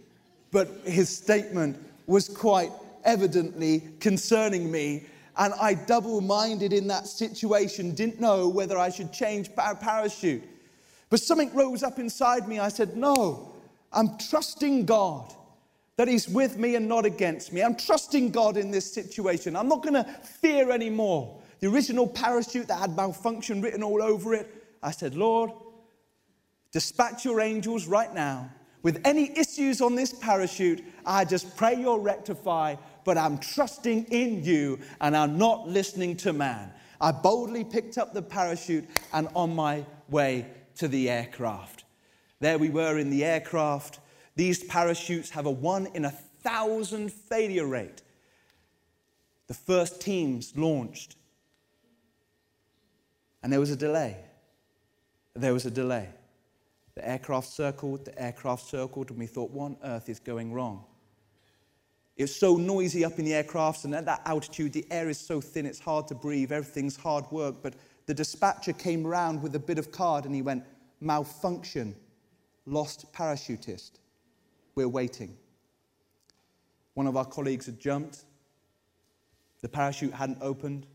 but 0.53 0.69
his 0.85 1.09
statement 1.09 1.85
was 2.07 2.29
quite 2.29 2.71
evidently 3.05 3.83
concerning 3.99 4.71
me. 4.71 5.07
And 5.37 5.53
I 5.55 5.75
double 5.75 6.21
minded 6.21 6.73
in 6.73 6.87
that 6.87 7.09
situation, 7.09 7.97
didn't 7.97 8.21
know 8.21 8.49
whether 8.49 8.79
I 8.79 8.91
should 8.91 9.13
change 9.13 9.51
parachute. 9.57 10.45
But 11.11 11.19
something 11.19 11.53
rose 11.53 11.83
up 11.83 11.99
inside 11.99 12.47
me. 12.47 12.61
I 12.61 12.69
said, 12.69 12.97
No, 12.97 13.57
I'm 13.93 14.17
trusting 14.19 14.87
God 14.87 15.35
that 15.97 16.07
He's 16.07 16.29
with 16.29 16.59
me 16.59 16.77
and 16.77 16.89
not 16.89 17.05
against 17.05 17.53
me. 17.53 17.61
I'm 17.61 17.75
trusting 17.75 18.31
God 18.31 18.57
in 18.57 18.71
this 18.71 18.93
situation. 18.93 19.57
I'm 19.57 19.69
not 19.69 19.83
going 19.83 19.95
to 19.95 20.05
fear 20.05 20.71
anymore. 20.71 21.41
The 21.61 21.69
original 21.69 22.07
parachute 22.07 22.69
that 22.69 22.79
had 22.79 22.97
malfunction 22.97 23.63
written 23.63 23.83
all 23.83 24.03
over 24.03 24.35
it, 24.35 24.53
I 24.83 24.91
said, 24.91 25.15
Lord, 25.15 25.51
dispatch 26.73 27.25
your 27.25 27.41
angels 27.41 27.87
right 27.87 28.13
now 28.13 28.51
with 28.85 29.01
any 29.07 29.37
issues 29.37 29.81
on 29.81 29.97
this 29.97 30.13
parachute, 30.13 30.85
I 31.07 31.25
just 31.25 31.57
pray 31.57 31.75
you'll 31.75 32.01
rectify, 32.01 32.77
but 33.05 33.17
I'm 33.17 33.39
trusting 33.39 34.05
in 34.11 34.45
you 34.45 34.79
and 35.01 35.17
I'm 35.17 35.39
not 35.39 35.67
listening 35.67 36.19
to 36.19 36.35
man. 36.35 36.71
I 37.01 37.11
boldly 37.11 37.65
picked 37.65 37.97
up 37.97 38.13
the 38.13 38.21
parachute 38.21 38.85
and 39.15 39.29
on 39.35 39.57
my 39.57 39.87
way 40.11 40.47
to 40.77 40.87
the 40.87 41.09
aircraft. 41.09 41.85
There 42.41 42.59
we 42.59 42.69
were 42.69 42.99
in 42.99 43.09
the 43.09 43.25
aircraft. 43.25 44.01
These 44.37 44.65
parachutes 44.65 45.31
have 45.31 45.47
a 45.47 45.51
one 45.51 45.89
in 45.95 46.05
a 46.05 46.11
thousand 46.11 47.11
failure 47.11 47.67
rate. 47.67 48.03
The 49.47 49.55
first 49.55 50.03
teams 50.03 50.53
launched, 50.57 51.17
and 53.45 53.53
there 53.53 53.61
was 53.61 53.71
a 53.71 53.77
delay. 53.77 54.17
There 55.35 55.53
was 55.53 55.67
a 55.67 55.71
delay. 55.71 56.09
The 56.95 57.07
aircraft 57.07 57.49
circled, 57.49 58.07
the 58.07 58.19
aircraft 58.21 58.67
circled, 58.67 59.11
and 59.11 59.19
we 59.19 59.27
thought, 59.27 59.51
what 59.51 59.65
on 59.67 59.77
earth 59.85 60.09
is 60.09 60.19
going 60.19 60.55
wrong? 60.55 60.83
It's 62.17 62.35
so 62.35 62.57
noisy 62.57 63.05
up 63.05 63.19
in 63.19 63.27
the 63.27 63.33
aircrafts, 63.33 63.85
and 63.85 63.95
at 63.95 64.07
that 64.07 64.23
altitude, 64.25 64.73
the 64.73 64.87
air 64.91 65.11
is 65.11 65.19
so 65.19 65.43
thin, 65.43 65.67
it's 65.67 65.79
hard 65.79 66.09
to 66.09 66.15
breathe, 66.15 66.53
everything's 66.53 66.97
hard 66.97 67.31
work. 67.31 67.57
But 67.63 67.75
the 68.07 68.15
dispatcher 68.15 68.73
came 68.73 69.07
around 69.07 69.43
with 69.43 69.55
a 69.55 69.59
bit 69.59 69.79
of 69.79 69.93
card 69.93 70.25
and 70.25 70.35
he 70.35 70.41
went, 70.41 70.65
malfunction, 71.01 71.95
lost 72.65 73.13
parachutist. 73.13 73.91
We're 74.75 74.89
waiting. 74.89 75.37
One 76.95 77.07
of 77.07 77.17
our 77.17 77.27
colleagues 77.27 77.67
had 77.67 77.79
jumped. 77.79 78.25
The 79.61 79.69
parachute 79.69 80.15
hadn't 80.15 80.39
opened. 80.41 80.87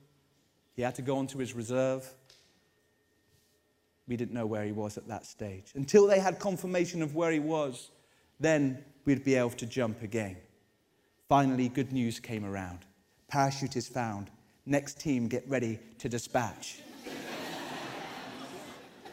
He 0.76 0.82
had 0.82 0.96
to 0.96 1.04
go 1.04 1.18
onto 1.18 1.38
his 1.38 1.54
reserve. 1.54 2.12
We 4.10 4.18
didn't 4.18 4.34
know 4.34 4.48
where 4.48 4.66
he 4.66 4.72
was 4.72 4.98
at 4.98 5.08
that 5.08 5.26
stage. 5.26 5.72
Until 5.76 6.08
they 6.08 6.20
had 6.20 6.40
confirmation 6.40 7.04
of 7.04 7.14
where 7.16 7.32
he 7.32 7.40
was, 7.40 7.92
then 8.40 8.84
we'd 9.06 9.24
be 9.24 9.36
able 9.36 9.52
to 9.52 9.68
jump 9.68 10.02
again. 10.02 10.36
Finally, 11.30 11.70
good 11.70 11.94
news 11.94 12.20
came 12.20 12.44
around. 12.44 12.80
Parachute 13.28 13.76
is 13.76 13.88
found. 13.88 14.32
Next 14.66 15.00
team, 15.00 15.28
get 15.28 15.48
ready 15.48 15.80
to 16.00 16.10
dispatch. 16.10 16.80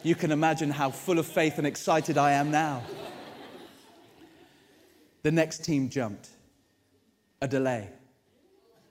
you 0.02 0.14
can 0.14 0.32
imagine 0.32 0.70
how 0.70 0.90
full 0.90 1.18
of 1.18 1.26
faith 1.26 1.58
and 1.58 1.66
excited 1.66 2.16
I 2.16 2.32
am 2.32 2.50
now. 2.50 2.82
The 5.22 5.30
next 5.30 5.62
team 5.62 5.90
jumped. 5.90 6.30
A 7.42 7.48
delay. 7.48 7.90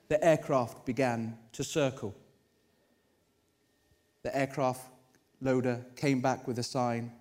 The 0.08 0.24
aircraft 0.24 0.86
began 0.86 1.36
to 1.54 1.64
circle. 1.64 2.14
The 4.22 4.38
aircraft 4.38 4.86
loader 5.42 5.86
came 5.96 6.22
back 6.22 6.48
with 6.48 6.60
a 6.60 6.64
sign 6.64 7.12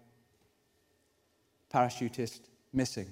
parachutist 1.72 2.40
missing. 2.72 3.10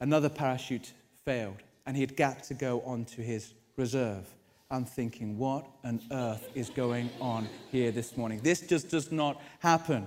Another 0.00 0.28
parachute 0.28 0.92
failed, 1.24 1.62
and 1.86 1.96
he 1.96 2.02
had 2.02 2.16
got 2.16 2.44
to 2.44 2.54
go 2.54 2.80
on 2.82 3.04
to 3.06 3.22
his 3.22 3.54
reserve. 3.76 4.26
I'm 4.70 4.84
thinking, 4.84 5.38
what 5.38 5.66
on 5.84 6.00
earth 6.12 6.48
is 6.54 6.70
going 6.70 7.10
on 7.20 7.48
here 7.70 7.90
this 7.90 8.16
morning? 8.16 8.40
This 8.42 8.60
just 8.60 8.90
does 8.90 9.10
not 9.10 9.40
happen. 9.60 10.06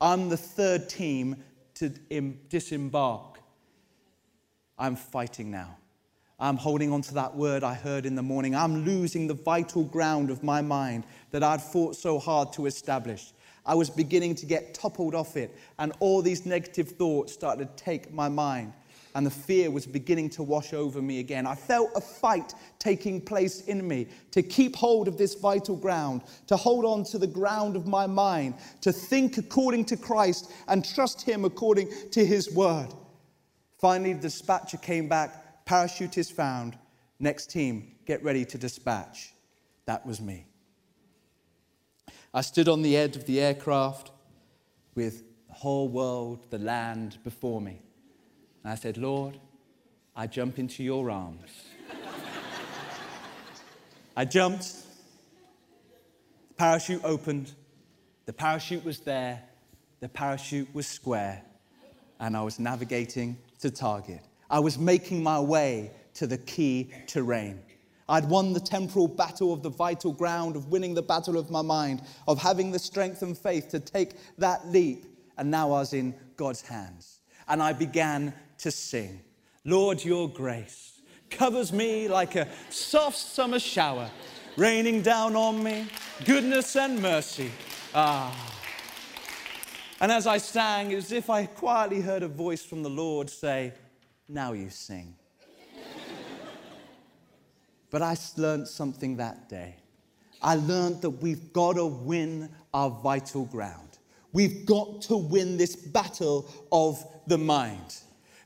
I'm 0.00 0.28
the 0.28 0.36
third 0.36 0.88
team 0.88 1.42
to 1.74 1.88
disembark. 2.48 3.40
I'm 4.78 4.96
fighting 4.96 5.50
now. 5.50 5.76
I'm 6.38 6.58
holding 6.58 6.92
on 6.92 7.00
to 7.02 7.14
that 7.14 7.34
word 7.34 7.64
I 7.64 7.72
heard 7.72 8.04
in 8.04 8.14
the 8.14 8.22
morning. 8.22 8.54
I'm 8.54 8.84
losing 8.84 9.26
the 9.26 9.34
vital 9.34 9.84
ground 9.84 10.30
of 10.30 10.42
my 10.42 10.60
mind 10.60 11.04
that 11.30 11.42
I'd 11.42 11.62
fought 11.62 11.96
so 11.96 12.18
hard 12.18 12.52
to 12.54 12.66
establish. 12.66 13.32
I 13.64 13.74
was 13.74 13.88
beginning 13.88 14.34
to 14.36 14.46
get 14.46 14.74
toppled 14.74 15.14
off 15.14 15.36
it, 15.36 15.56
and 15.78 15.92
all 15.98 16.20
these 16.20 16.44
negative 16.44 16.90
thoughts 16.90 17.32
started 17.32 17.74
to 17.76 17.84
take 17.84 18.12
my 18.12 18.28
mind, 18.28 18.74
and 19.14 19.24
the 19.24 19.30
fear 19.30 19.70
was 19.70 19.86
beginning 19.86 20.28
to 20.30 20.42
wash 20.42 20.74
over 20.74 21.00
me 21.00 21.20
again. 21.20 21.46
I 21.46 21.54
felt 21.54 21.90
a 21.96 22.02
fight 22.02 22.52
taking 22.78 23.18
place 23.18 23.62
in 23.62 23.88
me 23.88 24.06
to 24.32 24.42
keep 24.42 24.76
hold 24.76 25.08
of 25.08 25.16
this 25.16 25.34
vital 25.36 25.74
ground, 25.74 26.20
to 26.48 26.56
hold 26.56 26.84
on 26.84 27.02
to 27.04 27.18
the 27.18 27.26
ground 27.26 27.76
of 27.76 27.86
my 27.86 28.06
mind, 28.06 28.56
to 28.82 28.92
think 28.92 29.38
according 29.38 29.86
to 29.86 29.96
Christ 29.96 30.52
and 30.68 30.84
trust 30.84 31.22
Him 31.22 31.46
according 31.46 31.90
to 32.10 32.24
His 32.24 32.52
word. 32.52 32.88
Finally, 33.78 34.12
the 34.12 34.20
dispatcher 34.20 34.76
came 34.76 35.08
back 35.08 35.45
Parachute 35.66 36.16
is 36.16 36.30
found. 36.30 36.78
Next 37.18 37.50
team, 37.50 37.96
get 38.06 38.22
ready 38.22 38.44
to 38.44 38.56
dispatch. 38.56 39.34
That 39.84 40.06
was 40.06 40.20
me. 40.20 40.46
I 42.32 42.40
stood 42.42 42.68
on 42.68 42.82
the 42.82 42.96
edge 42.96 43.16
of 43.16 43.26
the 43.26 43.40
aircraft 43.40 44.10
with 44.94 45.24
the 45.48 45.54
whole 45.54 45.88
world, 45.88 46.46
the 46.50 46.58
land 46.58 47.18
before 47.24 47.60
me. 47.60 47.82
And 48.62 48.72
I 48.72 48.76
said, 48.76 48.96
Lord, 48.96 49.38
I 50.14 50.26
jump 50.26 50.58
into 50.58 50.84
your 50.84 51.10
arms. 51.10 51.50
I 54.16 54.24
jumped, 54.24 54.72
the 56.48 56.54
parachute 56.54 57.02
opened, 57.04 57.52
the 58.24 58.32
parachute 58.32 58.84
was 58.84 59.00
there, 59.00 59.42
the 60.00 60.08
parachute 60.08 60.72
was 60.74 60.86
square, 60.86 61.42
and 62.20 62.36
I 62.36 62.42
was 62.42 62.58
navigating 62.58 63.36
to 63.60 63.70
target. 63.70 64.20
I 64.50 64.60
was 64.60 64.78
making 64.78 65.22
my 65.22 65.40
way 65.40 65.90
to 66.14 66.26
the 66.26 66.38
key 66.38 66.90
terrain. 67.06 67.62
I'd 68.08 68.28
won 68.28 68.52
the 68.52 68.60
temporal 68.60 69.08
battle 69.08 69.52
of 69.52 69.62
the 69.62 69.70
vital 69.70 70.12
ground, 70.12 70.54
of 70.54 70.68
winning 70.68 70.94
the 70.94 71.02
battle 71.02 71.36
of 71.36 71.50
my 71.50 71.62
mind, 71.62 72.02
of 72.28 72.40
having 72.40 72.70
the 72.70 72.78
strength 72.78 73.22
and 73.22 73.36
faith 73.36 73.68
to 73.70 73.80
take 73.80 74.12
that 74.38 74.68
leap. 74.68 75.06
And 75.38 75.50
now 75.50 75.66
I 75.66 75.80
was 75.80 75.92
in 75.92 76.14
God's 76.36 76.62
hands. 76.62 77.20
And 77.48 77.62
I 77.62 77.72
began 77.72 78.32
to 78.58 78.70
sing 78.70 79.20
Lord, 79.64 80.04
your 80.04 80.28
grace 80.28 80.96
covers 81.28 81.72
me 81.72 82.08
like 82.08 82.36
a 82.36 82.46
soft 82.70 83.16
summer 83.16 83.58
shower, 83.58 84.08
raining 84.56 85.02
down 85.02 85.34
on 85.34 85.62
me, 85.62 85.86
goodness 86.24 86.76
and 86.76 87.02
mercy. 87.02 87.50
Ah. 87.94 88.54
And 90.00 90.12
as 90.12 90.26
I 90.26 90.38
sang, 90.38 90.90
it 90.90 90.96
was 90.96 91.06
as 91.06 91.12
if 91.12 91.30
I 91.30 91.46
quietly 91.46 92.00
heard 92.00 92.22
a 92.22 92.28
voice 92.28 92.64
from 92.64 92.82
the 92.82 92.90
Lord 92.90 93.30
say, 93.30 93.72
now 94.28 94.52
you 94.52 94.70
sing. 94.70 95.14
but 97.90 98.02
I 98.02 98.16
learned 98.36 98.68
something 98.68 99.16
that 99.16 99.48
day. 99.48 99.76
I 100.42 100.56
learned 100.56 101.02
that 101.02 101.10
we've 101.10 101.52
got 101.52 101.76
to 101.76 101.86
win 101.86 102.50
our 102.74 102.90
vital 102.90 103.44
ground. 103.46 103.98
We've 104.32 104.66
got 104.66 105.02
to 105.02 105.16
win 105.16 105.56
this 105.56 105.76
battle 105.76 106.50
of 106.70 107.02
the 107.26 107.38
mind. 107.38 107.96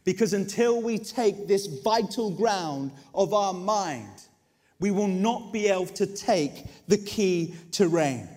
Because 0.04 0.32
until 0.32 0.80
we 0.80 0.98
take 0.98 1.46
this 1.46 1.66
vital 1.66 2.30
ground 2.30 2.92
of 3.14 3.34
our 3.34 3.52
mind, 3.52 4.22
we 4.78 4.90
will 4.90 5.08
not 5.08 5.52
be 5.52 5.68
able 5.68 5.86
to 5.86 6.06
take 6.06 6.64
the 6.88 6.96
key 6.96 7.54
terrain. 7.70 8.28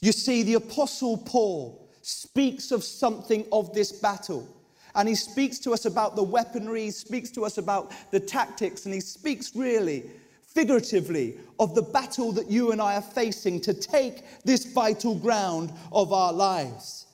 You 0.00 0.12
see, 0.12 0.42
the 0.42 0.54
Apostle 0.54 1.18
Paul 1.18 1.90
speaks 2.00 2.70
of 2.70 2.84
something 2.84 3.44
of 3.52 3.74
this 3.74 3.92
battle. 3.92 4.55
And 4.96 5.06
he 5.06 5.14
speaks 5.14 5.58
to 5.60 5.74
us 5.74 5.84
about 5.84 6.16
the 6.16 6.22
weaponry, 6.22 6.84
he 6.84 6.90
speaks 6.90 7.30
to 7.32 7.44
us 7.44 7.58
about 7.58 7.92
the 8.10 8.18
tactics, 8.18 8.86
and 8.86 8.94
he 8.94 9.00
speaks 9.00 9.54
really 9.54 10.04
figuratively 10.42 11.36
of 11.60 11.74
the 11.74 11.82
battle 11.82 12.32
that 12.32 12.50
you 12.50 12.72
and 12.72 12.80
I 12.80 12.96
are 12.96 13.02
facing 13.02 13.60
to 13.60 13.74
take 13.74 14.24
this 14.44 14.64
vital 14.64 15.14
ground 15.14 15.70
of 15.92 16.14
our 16.14 16.32
lives. 16.32 17.04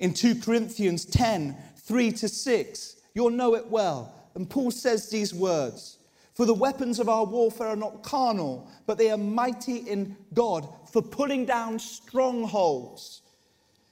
In 0.00 0.12
2 0.12 0.40
Corinthians 0.40 1.04
10 1.04 1.56
3 1.76 2.12
to 2.12 2.28
6, 2.28 2.96
you'll 3.14 3.30
know 3.30 3.54
it 3.54 3.68
well. 3.68 4.12
And 4.34 4.50
Paul 4.50 4.72
says 4.72 5.08
these 5.08 5.32
words 5.32 5.98
For 6.34 6.46
the 6.46 6.54
weapons 6.54 6.98
of 6.98 7.08
our 7.08 7.24
warfare 7.24 7.68
are 7.68 7.76
not 7.76 8.02
carnal, 8.02 8.68
but 8.86 8.98
they 8.98 9.12
are 9.12 9.16
mighty 9.16 9.76
in 9.76 10.16
God 10.34 10.68
for 10.92 11.00
pulling 11.00 11.46
down 11.46 11.78
strongholds, 11.78 13.22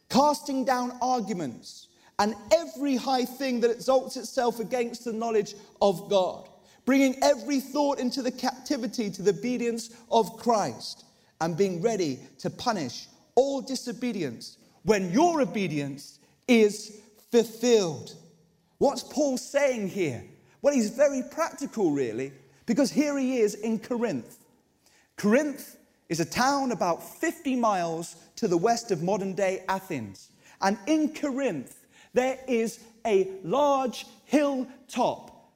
casting 0.08 0.64
down 0.64 0.98
arguments 1.00 1.85
and 2.18 2.34
every 2.52 2.96
high 2.96 3.24
thing 3.24 3.60
that 3.60 3.70
exalts 3.70 4.16
itself 4.16 4.60
against 4.60 5.04
the 5.04 5.12
knowledge 5.12 5.54
of 5.82 6.08
God, 6.08 6.48
bringing 6.84 7.16
every 7.22 7.60
thought 7.60 7.98
into 7.98 8.22
the 8.22 8.30
captivity 8.30 9.10
to 9.10 9.22
the 9.22 9.30
obedience 9.30 9.90
of 10.10 10.36
Christ, 10.36 11.04
and 11.40 11.56
being 11.56 11.82
ready 11.82 12.18
to 12.38 12.48
punish 12.48 13.08
all 13.34 13.60
disobedience 13.60 14.56
when 14.84 15.12
your 15.12 15.42
obedience 15.42 16.18
is 16.48 17.00
fulfilled. 17.30 18.14
What's 18.78 19.02
Paul 19.02 19.36
saying 19.36 19.88
here? 19.88 20.24
Well, 20.62 20.74
he's 20.74 20.90
very 20.90 21.22
practical, 21.30 21.90
really, 21.90 22.32
because 22.64 22.90
here 22.90 23.18
he 23.18 23.38
is 23.38 23.54
in 23.54 23.78
Corinth. 23.78 24.38
Corinth 25.16 25.76
is 26.08 26.20
a 26.20 26.24
town 26.24 26.72
about 26.72 27.02
50 27.02 27.56
miles 27.56 28.16
to 28.36 28.48
the 28.48 28.56
west 28.56 28.90
of 28.90 29.02
modern 29.02 29.34
day 29.34 29.64
Athens. 29.68 30.30
And 30.60 30.78
in 30.86 31.12
Corinth, 31.12 31.85
there 32.16 32.38
is 32.48 32.80
a 33.06 33.28
large 33.44 34.06
hilltop. 34.24 35.52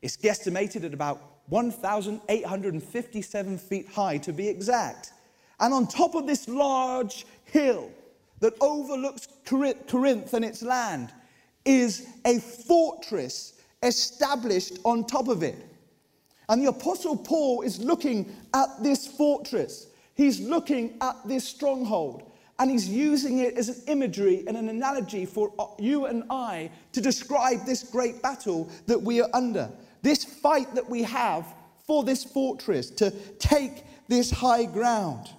It's 0.00 0.16
guesstimated 0.16 0.82
at 0.82 0.94
about 0.94 1.20
1,857 1.50 3.58
feet 3.58 3.88
high 3.88 4.16
to 4.18 4.32
be 4.32 4.48
exact. 4.48 5.12
And 5.60 5.74
on 5.74 5.86
top 5.86 6.14
of 6.14 6.26
this 6.26 6.48
large 6.48 7.26
hill 7.44 7.90
that 8.40 8.54
overlooks 8.62 9.28
Corinth 9.44 10.32
and 10.32 10.44
its 10.44 10.62
land 10.62 11.12
is 11.66 12.08
a 12.24 12.38
fortress 12.38 13.60
established 13.82 14.78
on 14.84 15.04
top 15.04 15.28
of 15.28 15.42
it. 15.42 15.66
And 16.48 16.62
the 16.62 16.70
Apostle 16.70 17.16
Paul 17.16 17.60
is 17.60 17.78
looking 17.78 18.34
at 18.54 18.82
this 18.82 19.06
fortress. 19.06 19.88
He's 20.14 20.40
looking 20.40 20.96
at 21.02 21.16
this 21.26 21.46
stronghold. 21.46 22.30
And 22.58 22.70
he's 22.70 22.88
using 22.88 23.38
it 23.38 23.56
as 23.56 23.68
an 23.68 23.82
imagery 23.88 24.44
and 24.46 24.56
an 24.56 24.68
analogy 24.68 25.26
for 25.26 25.52
you 25.78 26.06
and 26.06 26.22
I 26.30 26.70
to 26.92 27.00
describe 27.00 27.66
this 27.66 27.82
great 27.82 28.22
battle 28.22 28.70
that 28.86 29.02
we 29.02 29.20
are 29.20 29.28
under. 29.34 29.70
This 30.02 30.24
fight 30.24 30.74
that 30.74 30.88
we 30.88 31.02
have 31.02 31.46
for 31.86 32.04
this 32.04 32.22
fortress 32.22 32.90
to 32.90 33.10
take 33.38 33.84
this 34.08 34.30
high 34.30 34.66
ground. 34.66 35.30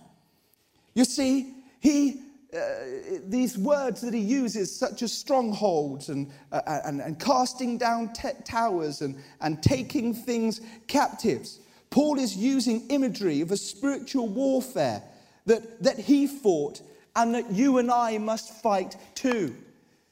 You 0.94 1.06
see, 1.06 1.54
he 1.80 2.22
uh, 2.56 3.20
these 3.26 3.58
words 3.58 4.00
that 4.00 4.14
he 4.14 4.20
uses, 4.20 4.74
such 4.74 5.02
as 5.02 5.12
strongholds 5.12 6.08
and, 6.08 6.32
uh, 6.54 6.62
and, 6.86 7.02
and 7.02 7.20
casting 7.20 7.78
down 7.78 8.14
t- 8.14 8.30
towers 8.46 9.02
and, 9.02 9.22
and 9.42 9.62
taking 9.62 10.14
things 10.14 10.62
captives, 10.88 11.60
Paul 11.90 12.18
is 12.18 12.38
using 12.38 12.88
imagery 12.90 13.42
of 13.42 13.52
a 13.52 13.58
spiritual 13.58 14.30
warfare 14.30 15.02
that, 15.46 15.84
that 15.84 16.00
he 16.00 16.28
fought 16.28 16.82
and 17.16 17.36
that 17.36 17.52
you 17.52 17.78
and 17.78 17.92
I 17.92 18.18
must 18.18 18.62
fight 18.62 18.96
too. 19.16 19.56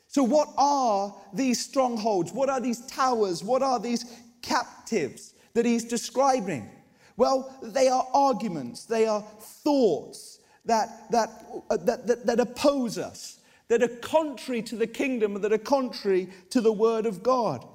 So, 0.07 0.23
what 0.23 0.49
are 0.57 1.13
these 1.33 1.63
strongholds? 1.63 2.31
What 2.31 2.49
are 2.49 2.61
these 2.61 2.85
towers? 2.85 3.43
What 3.43 3.63
are 3.63 3.79
these 3.79 4.05
captives 4.41 5.33
that 5.53 5.65
he's 5.65 5.83
describing? 5.83 6.69
Well, 7.17 7.55
they 7.61 7.89
are 7.89 8.07
arguments, 8.13 8.85
they 8.85 9.05
are 9.05 9.21
thoughts, 9.21 10.39
that, 10.65 11.11
that, 11.11 11.29
uh, 11.69 11.77
that, 11.77 12.07
that, 12.07 12.25
that 12.25 12.39
oppose 12.39 12.97
us, 12.97 13.39
that 13.67 13.83
are 13.83 13.87
contrary 13.87 14.61
to 14.63 14.75
the 14.75 14.87
kingdom, 14.87 15.39
that 15.41 15.53
are 15.53 15.57
contrary 15.57 16.29
to 16.49 16.61
the 16.61 16.71
word 16.71 17.05
of 17.05 17.21
God. 17.21 17.65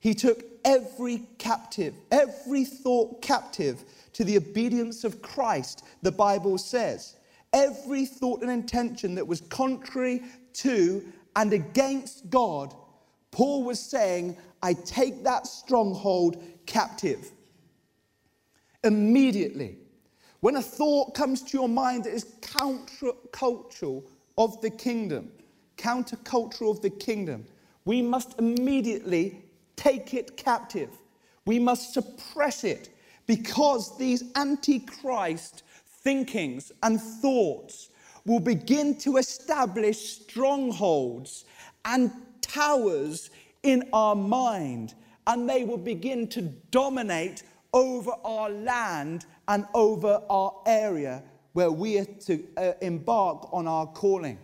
He 0.00 0.14
took 0.14 0.44
every 0.64 1.22
captive, 1.38 1.94
every 2.10 2.64
thought 2.64 3.22
captive 3.22 3.84
to 4.14 4.24
the 4.24 4.36
obedience 4.36 5.04
of 5.04 5.22
Christ, 5.22 5.84
the 6.02 6.12
Bible 6.12 6.58
says. 6.58 7.16
Every 7.54 8.04
thought 8.04 8.42
and 8.42 8.50
intention 8.50 9.14
that 9.14 9.26
was 9.26 9.40
contrary 9.42 10.22
to 10.54 11.04
and 11.36 11.52
against 11.52 12.28
God, 12.28 12.74
Paul 13.30 13.62
was 13.62 13.78
saying, 13.78 14.36
I 14.60 14.72
take 14.72 15.22
that 15.22 15.46
stronghold 15.46 16.42
captive. 16.66 17.30
Immediately, 18.82 19.78
when 20.40 20.56
a 20.56 20.62
thought 20.62 21.14
comes 21.14 21.42
to 21.42 21.56
your 21.56 21.68
mind 21.68 22.04
that 22.04 22.12
is 22.12 22.24
countercultural 22.40 24.02
of 24.36 24.60
the 24.60 24.70
kingdom, 24.70 25.30
countercultural 25.76 26.72
of 26.72 26.82
the 26.82 26.90
kingdom, 26.90 27.46
we 27.84 28.02
must 28.02 28.38
immediately 28.38 29.44
take 29.76 30.12
it 30.12 30.36
captive. 30.36 30.90
We 31.46 31.60
must 31.60 31.94
suppress 31.94 32.64
it 32.64 32.90
because 33.26 33.96
these 33.96 34.24
antichrist 34.34 35.62
thinkings 36.04 36.70
and 36.82 37.00
thoughts 37.00 37.88
will 38.24 38.40
begin 38.40 38.96
to 38.98 39.16
establish 39.16 39.98
strongholds 39.98 41.44
and 41.84 42.12
towers 42.40 43.30
in 43.62 43.88
our 43.92 44.14
mind, 44.14 44.94
and 45.26 45.48
they 45.48 45.64
will 45.64 45.78
begin 45.78 46.28
to 46.28 46.42
dominate 46.70 47.42
over 47.72 48.12
our 48.24 48.50
land 48.50 49.26
and 49.48 49.66
over 49.74 50.22
our 50.30 50.54
area 50.66 51.22
where 51.54 51.70
we 51.70 51.98
are 51.98 52.04
to 52.04 52.44
uh, 52.56 52.72
embark 52.82 53.52
on 53.52 53.66
our 53.66 53.86
calling. 53.86 54.38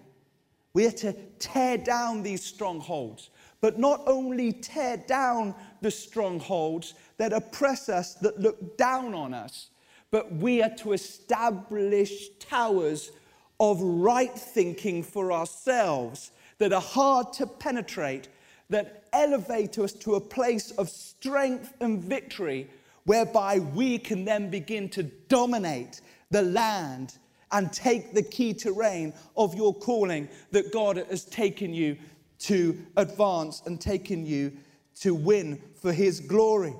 We 0.72 0.86
are 0.86 0.92
to 0.92 1.12
tear 1.38 1.76
down 1.76 2.22
these 2.22 2.42
strongholds, 2.42 3.30
but 3.60 3.78
not 3.78 4.02
only 4.06 4.52
tear 4.52 4.96
down 4.96 5.54
the 5.80 5.90
strongholds 5.90 6.94
that 7.18 7.32
oppress 7.32 7.88
us, 7.88 8.14
that 8.14 8.38
look 8.38 8.76
down 8.76 9.14
on 9.14 9.34
us, 9.34 9.70
but 10.10 10.32
we 10.32 10.62
are 10.62 10.74
to 10.76 10.92
establish 10.92 12.28
towers 12.38 13.12
of 13.58 13.80
right 13.80 14.36
thinking 14.36 15.02
for 15.02 15.32
ourselves 15.32 16.32
that 16.58 16.72
are 16.72 16.80
hard 16.80 17.32
to 17.34 17.46
penetrate, 17.46 18.28
that 18.68 19.04
elevate 19.12 19.78
us 19.78 19.92
to 19.92 20.14
a 20.14 20.20
place 20.20 20.70
of 20.72 20.88
strength 20.88 21.74
and 21.80 22.02
victory 22.02 22.68
whereby 23.04 23.58
we 23.58 23.98
can 23.98 24.24
then 24.24 24.50
begin 24.50 24.88
to 24.88 25.02
dominate 25.02 26.00
the 26.30 26.42
land 26.42 27.18
and 27.52 27.72
take 27.72 28.14
the 28.14 28.22
key 28.22 28.54
terrain 28.54 29.12
of 29.36 29.54
your 29.54 29.74
calling 29.74 30.28
that 30.52 30.72
God 30.72 30.96
has 30.96 31.24
taken 31.24 31.74
you 31.74 31.96
to 32.40 32.78
advance 32.96 33.62
and 33.66 33.80
taken 33.80 34.24
you 34.24 34.52
to 35.00 35.14
win 35.14 35.60
for 35.80 35.92
His 35.92 36.20
glory. 36.20 36.74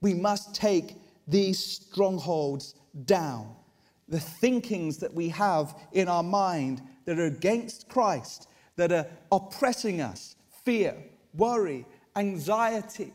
We 0.00 0.14
must 0.14 0.54
take 0.54 0.96
these 1.26 1.58
strongholds 1.58 2.74
down. 3.04 3.54
The 4.08 4.20
thinkings 4.20 4.98
that 4.98 5.14
we 5.14 5.28
have 5.30 5.74
in 5.92 6.08
our 6.08 6.22
mind 6.22 6.82
that 7.04 7.18
are 7.18 7.26
against 7.26 7.88
Christ, 7.88 8.48
that 8.76 8.92
are 8.92 9.06
oppressing 9.30 10.00
us, 10.00 10.36
fear, 10.64 10.96
worry, 11.34 11.86
anxiety, 12.16 13.12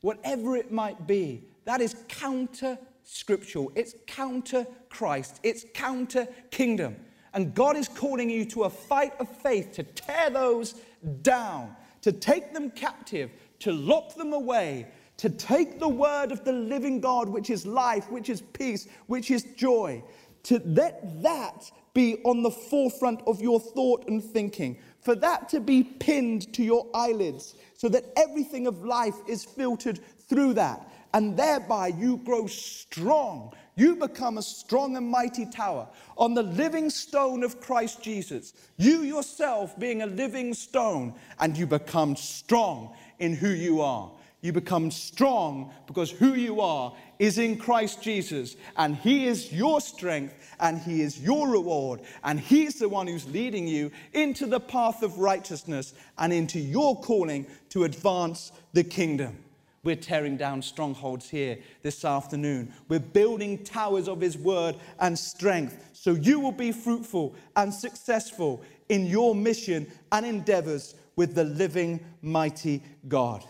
whatever 0.00 0.56
it 0.56 0.72
might 0.72 1.06
be, 1.06 1.44
that 1.64 1.80
is 1.80 1.94
counter 2.08 2.78
scriptural. 3.04 3.70
It's 3.74 3.94
counter 4.06 4.66
Christ. 4.88 5.40
It's 5.42 5.64
counter 5.74 6.26
kingdom. 6.50 6.96
And 7.32 7.54
God 7.54 7.76
is 7.76 7.88
calling 7.88 8.28
you 8.28 8.44
to 8.46 8.64
a 8.64 8.70
fight 8.70 9.12
of 9.20 9.28
faith 9.28 9.72
to 9.72 9.82
tear 9.82 10.30
those 10.30 10.74
down, 11.22 11.76
to 12.02 12.12
take 12.12 12.52
them 12.52 12.70
captive, 12.70 13.30
to 13.60 13.72
lock 13.72 14.14
them 14.14 14.32
away, 14.32 14.88
to 15.20 15.28
take 15.28 15.78
the 15.78 15.88
word 15.88 16.32
of 16.32 16.44
the 16.44 16.52
living 16.52 16.98
God, 16.98 17.28
which 17.28 17.50
is 17.50 17.66
life, 17.66 18.10
which 18.10 18.30
is 18.30 18.40
peace, 18.40 18.88
which 19.06 19.30
is 19.30 19.42
joy, 19.54 20.02
to 20.44 20.62
let 20.64 21.22
that 21.22 21.70
be 21.92 22.16
on 22.24 22.42
the 22.42 22.50
forefront 22.50 23.20
of 23.26 23.42
your 23.42 23.60
thought 23.60 24.08
and 24.08 24.24
thinking, 24.24 24.78
for 25.02 25.14
that 25.14 25.48
to 25.50 25.60
be 25.60 25.82
pinned 25.82 26.50
to 26.54 26.62
your 26.62 26.86
eyelids, 26.94 27.54
so 27.74 27.86
that 27.90 28.04
everything 28.16 28.66
of 28.66 28.82
life 28.82 29.16
is 29.28 29.44
filtered 29.44 30.00
through 30.28 30.54
that 30.54 30.90
and 31.12 31.36
thereby 31.36 31.88
you 31.88 32.18
grow 32.18 32.46
strong. 32.46 33.52
You 33.76 33.96
become 33.96 34.38
a 34.38 34.42
strong 34.42 34.96
and 34.96 35.08
mighty 35.08 35.46
tower 35.46 35.88
on 36.16 36.34
the 36.34 36.42
living 36.42 36.90
stone 36.90 37.42
of 37.42 37.60
Christ 37.60 38.02
Jesus. 38.02 38.52
You 38.76 39.02
yourself 39.02 39.78
being 39.78 40.02
a 40.02 40.06
living 40.06 40.54
stone, 40.54 41.14
and 41.38 41.56
you 41.56 41.66
become 41.66 42.16
strong 42.16 42.94
in 43.18 43.34
who 43.34 43.48
you 43.48 43.80
are. 43.80 44.10
You 44.42 44.52
become 44.52 44.90
strong 44.90 45.72
because 45.86 46.10
who 46.10 46.34
you 46.34 46.60
are 46.60 46.94
is 47.18 47.36
in 47.38 47.58
Christ 47.58 48.02
Jesus, 48.02 48.56
and 48.76 48.96
He 48.96 49.26
is 49.26 49.52
your 49.52 49.80
strength, 49.80 50.34
and 50.58 50.78
He 50.78 51.02
is 51.02 51.20
your 51.20 51.50
reward, 51.50 52.00
and 52.24 52.40
He's 52.40 52.78
the 52.78 52.88
one 52.88 53.06
who's 53.06 53.28
leading 53.28 53.68
you 53.68 53.90
into 54.14 54.46
the 54.46 54.60
path 54.60 55.02
of 55.02 55.18
righteousness 55.18 55.92
and 56.16 56.32
into 56.32 56.58
your 56.58 56.98
calling 57.00 57.46
to 57.70 57.84
advance 57.84 58.52
the 58.72 58.84
kingdom. 58.84 59.36
We're 59.82 59.96
tearing 59.96 60.36
down 60.36 60.62
strongholds 60.62 61.28
here 61.28 61.58
this 61.82 62.04
afternoon. 62.04 62.72
We're 62.88 63.00
building 63.00 63.64
towers 63.64 64.08
of 64.08 64.20
His 64.20 64.36
word 64.36 64.76
and 64.98 65.18
strength 65.18 65.90
so 66.00 66.12
you 66.12 66.40
will 66.40 66.52
be 66.52 66.72
fruitful 66.72 67.34
and 67.56 67.72
successful 67.72 68.62
in 68.88 69.04
your 69.04 69.34
mission 69.34 69.86
and 70.12 70.24
endeavors 70.24 70.94
with 71.14 71.34
the 71.34 71.44
living, 71.44 72.00
mighty 72.22 72.82
God. 73.06 73.44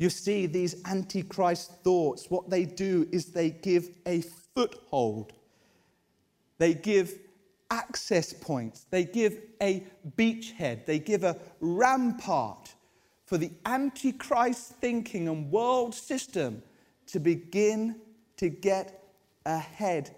You 0.00 0.08
see, 0.08 0.46
these 0.46 0.76
antichrist 0.86 1.72
thoughts, 1.84 2.30
what 2.30 2.48
they 2.48 2.64
do 2.64 3.06
is 3.12 3.26
they 3.26 3.50
give 3.50 3.90
a 4.06 4.22
foothold, 4.54 5.34
they 6.56 6.72
give 6.72 7.18
access 7.70 8.32
points, 8.32 8.86
they 8.90 9.04
give 9.04 9.36
a 9.60 9.84
beachhead, 10.16 10.86
they 10.86 11.00
give 11.00 11.22
a 11.22 11.36
rampart 11.60 12.74
for 13.26 13.36
the 13.36 13.50
antichrist 13.66 14.72
thinking 14.80 15.28
and 15.28 15.52
world 15.52 15.94
system 15.94 16.62
to 17.08 17.20
begin 17.20 18.00
to 18.38 18.48
get 18.48 19.04
ahead 19.44 20.16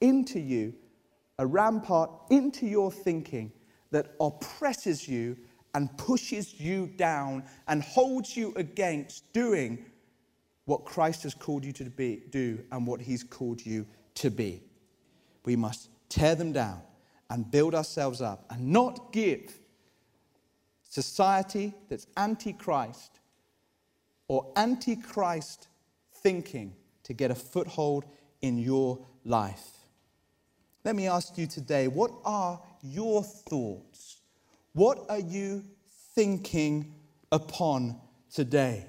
into 0.00 0.38
you, 0.38 0.72
a 1.40 1.46
rampart 1.46 2.08
into 2.30 2.66
your 2.66 2.92
thinking 2.92 3.50
that 3.90 4.14
oppresses 4.20 5.08
you 5.08 5.36
and 5.74 5.96
pushes 5.98 6.60
you 6.60 6.86
down 6.96 7.44
and 7.68 7.82
holds 7.82 8.36
you 8.36 8.52
against 8.56 9.32
doing 9.32 9.84
what 10.66 10.84
Christ 10.84 11.24
has 11.24 11.34
called 11.34 11.64
you 11.64 11.72
to 11.72 11.84
be, 11.84 12.22
do 12.30 12.64
and 12.72 12.86
what 12.86 13.00
he's 13.00 13.22
called 13.22 13.64
you 13.64 13.86
to 14.14 14.30
be. 14.30 14.62
We 15.44 15.56
must 15.56 15.90
tear 16.08 16.34
them 16.34 16.52
down 16.52 16.80
and 17.28 17.50
build 17.50 17.74
ourselves 17.74 18.22
up 18.22 18.46
and 18.50 18.68
not 18.68 19.12
give 19.12 19.52
society 20.88 21.74
that's 21.88 22.06
anti-Christ 22.16 23.20
or 24.28 24.50
anti-Christ 24.56 25.68
thinking 26.22 26.74
to 27.02 27.12
get 27.12 27.30
a 27.30 27.34
foothold 27.34 28.04
in 28.40 28.56
your 28.58 29.04
life. 29.24 29.70
Let 30.84 30.96
me 30.96 31.08
ask 31.08 31.36
you 31.36 31.46
today 31.46 31.88
what 31.88 32.12
are 32.24 32.60
your 32.82 33.22
thoughts? 33.22 34.13
What 34.74 35.06
are 35.08 35.20
you 35.20 35.64
thinking 36.14 36.94
upon 37.32 38.00
today? 38.32 38.86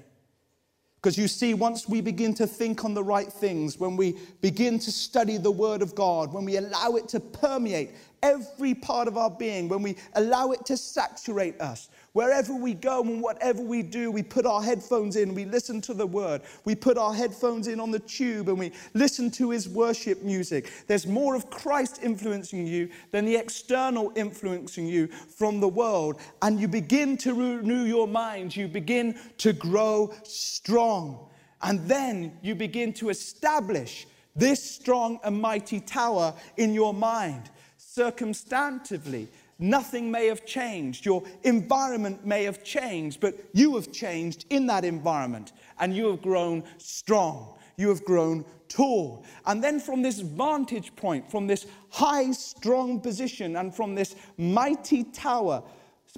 Because 0.96 1.16
you 1.16 1.28
see, 1.28 1.54
once 1.54 1.88
we 1.88 2.00
begin 2.00 2.34
to 2.34 2.46
think 2.48 2.84
on 2.84 2.92
the 2.92 3.04
right 3.04 3.32
things, 3.32 3.78
when 3.78 3.96
we 3.96 4.16
begin 4.40 4.80
to 4.80 4.90
study 4.90 5.36
the 5.36 5.50
Word 5.50 5.80
of 5.80 5.94
God, 5.94 6.32
when 6.32 6.44
we 6.44 6.56
allow 6.56 6.96
it 6.96 7.06
to 7.10 7.20
permeate 7.20 7.92
every 8.26 8.74
part 8.74 9.08
of 9.08 9.16
our 9.16 9.30
being, 9.30 9.68
when 9.68 9.82
we 9.82 9.96
allow 10.14 10.52
it 10.52 10.66
to 10.66 10.76
saturate 10.76 11.60
us, 11.60 11.88
Wherever 12.16 12.54
we 12.54 12.72
go 12.72 13.02
and 13.02 13.20
whatever 13.20 13.60
we 13.60 13.82
do, 13.82 14.10
we 14.10 14.22
put 14.22 14.46
our 14.46 14.62
headphones 14.62 15.16
in, 15.16 15.34
we 15.34 15.44
listen 15.44 15.82
to 15.82 15.92
the 15.92 16.06
word. 16.06 16.40
We 16.64 16.74
put 16.74 16.96
our 16.96 17.12
headphones 17.12 17.68
in 17.68 17.78
on 17.78 17.90
the 17.90 17.98
tube 17.98 18.48
and 18.48 18.58
we 18.58 18.72
listen 18.94 19.30
to 19.32 19.50
his 19.50 19.68
worship 19.68 20.22
music. 20.22 20.72
There's 20.86 21.06
more 21.06 21.34
of 21.34 21.50
Christ 21.50 22.00
influencing 22.02 22.66
you 22.66 22.88
than 23.10 23.26
the 23.26 23.36
external 23.36 24.12
influencing 24.16 24.86
you 24.86 25.08
from 25.08 25.60
the 25.60 25.68
world. 25.68 26.18
And 26.40 26.58
you 26.58 26.68
begin 26.68 27.18
to 27.18 27.34
renew 27.34 27.84
your 27.84 28.08
mind, 28.08 28.56
you 28.56 28.66
begin 28.66 29.18
to 29.36 29.52
grow 29.52 30.10
strong. 30.22 31.28
And 31.60 31.86
then 31.86 32.38
you 32.40 32.54
begin 32.54 32.94
to 32.94 33.10
establish 33.10 34.06
this 34.34 34.62
strong 34.62 35.20
and 35.22 35.38
mighty 35.38 35.80
tower 35.80 36.32
in 36.56 36.72
your 36.72 36.94
mind 36.94 37.50
circumstantively 37.96 39.28
Nothing 39.58 40.10
may 40.10 40.26
have 40.26 40.44
changed. 40.44 41.06
Your 41.06 41.22
environment 41.42 42.26
may 42.26 42.44
have 42.44 42.62
changed, 42.62 43.20
but 43.20 43.34
you 43.54 43.74
have 43.76 43.90
changed 43.90 44.44
in 44.50 44.66
that 44.66 44.84
environment 44.84 45.52
and 45.80 45.96
you 45.96 46.08
have 46.10 46.20
grown 46.20 46.62
strong. 46.78 47.54
you 47.78 47.90
have 47.90 48.04
grown 48.06 48.42
tall. 48.68 49.22
And 49.44 49.62
then 49.62 49.80
from 49.80 50.00
this 50.00 50.20
vantage 50.20 50.96
point, 50.96 51.30
from 51.30 51.46
this 51.46 51.66
high, 51.90 52.30
strong 52.32 53.00
position, 53.00 53.56
and 53.56 53.74
from 53.74 53.94
this 53.94 54.16
mighty 54.38 55.04
tower 55.04 55.62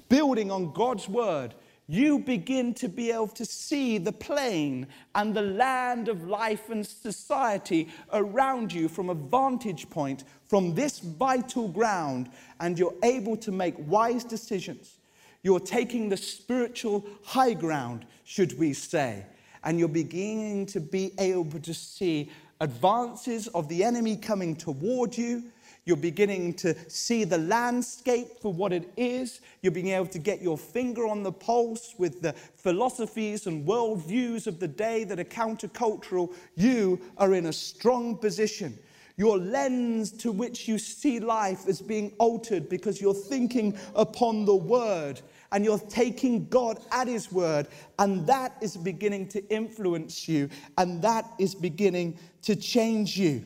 building 0.07 0.51
on 0.51 0.71
God's 0.71 1.09
word, 1.09 1.53
you 1.89 2.19
begin 2.19 2.71
to 2.75 2.87
be 2.87 3.09
able 3.09 3.29
to 3.29 3.43
see 3.43 3.97
the 3.97 4.11
plain 4.11 4.85
and 5.15 5.33
the 5.33 5.41
land 5.41 6.07
of 6.07 6.27
life 6.27 6.69
and 6.69 6.85
society 6.85 7.89
around 8.13 8.71
you 8.71 8.87
from 8.87 9.09
a 9.09 9.15
vantage 9.15 9.89
point, 9.89 10.23
from 10.47 10.75
this 10.75 10.99
vital 10.99 11.67
ground, 11.67 12.29
and 12.59 12.77
you're 12.77 12.93
able 13.01 13.35
to 13.35 13.51
make 13.51 13.73
wise 13.79 14.23
decisions. 14.23 14.99
You're 15.41 15.59
taking 15.59 16.09
the 16.09 16.17
spiritual 16.17 17.03
high 17.23 17.53
ground, 17.53 18.05
should 18.23 18.59
we 18.59 18.73
say, 18.73 19.25
and 19.63 19.79
you're 19.79 19.87
beginning 19.87 20.67
to 20.67 20.79
be 20.79 21.11
able 21.17 21.59
to 21.59 21.73
see 21.73 22.29
advances 22.61 23.47
of 23.47 23.67
the 23.67 23.83
enemy 23.83 24.15
coming 24.15 24.55
toward 24.55 25.17
you 25.17 25.43
you're 25.85 25.97
beginning 25.97 26.53
to 26.55 26.75
see 26.89 27.23
the 27.23 27.37
landscape 27.37 28.27
for 28.41 28.53
what 28.53 28.73
it 28.73 28.91
is. 28.95 29.41
You're 29.61 29.71
being 29.71 29.89
able 29.89 30.07
to 30.07 30.19
get 30.19 30.41
your 30.41 30.57
finger 30.57 31.07
on 31.07 31.23
the 31.23 31.31
pulse 31.31 31.95
with 31.97 32.21
the 32.21 32.33
philosophies 32.33 33.47
and 33.47 33.67
worldviews 33.67 34.45
of 34.47 34.59
the 34.59 34.67
day 34.67 35.03
that 35.05 35.19
are 35.19 35.23
countercultural. 35.23 36.33
You 36.55 37.01
are 37.17 37.33
in 37.33 37.47
a 37.47 37.53
strong 37.53 38.17
position. 38.17 38.77
Your 39.17 39.37
lens 39.37 40.11
to 40.11 40.31
which 40.31 40.67
you 40.67 40.77
see 40.77 41.19
life 41.19 41.67
is 41.67 41.81
being 41.81 42.13
altered 42.19 42.69
because 42.69 43.01
you're 43.01 43.13
thinking 43.13 43.77
upon 43.93 44.45
the 44.45 44.55
word 44.55 45.21
and 45.51 45.65
you're 45.65 45.79
taking 45.79 46.47
God 46.47 46.79
at 46.91 47.07
His 47.07 47.31
word, 47.31 47.67
and 47.97 48.25
that 48.27 48.55
is 48.61 48.77
beginning 48.77 49.27
to 49.29 49.45
influence 49.53 50.29
you, 50.29 50.49
and 50.77 51.01
that 51.01 51.25
is 51.39 51.55
beginning 51.55 52.17
to 52.43 52.55
change 52.55 53.17
you. 53.17 53.43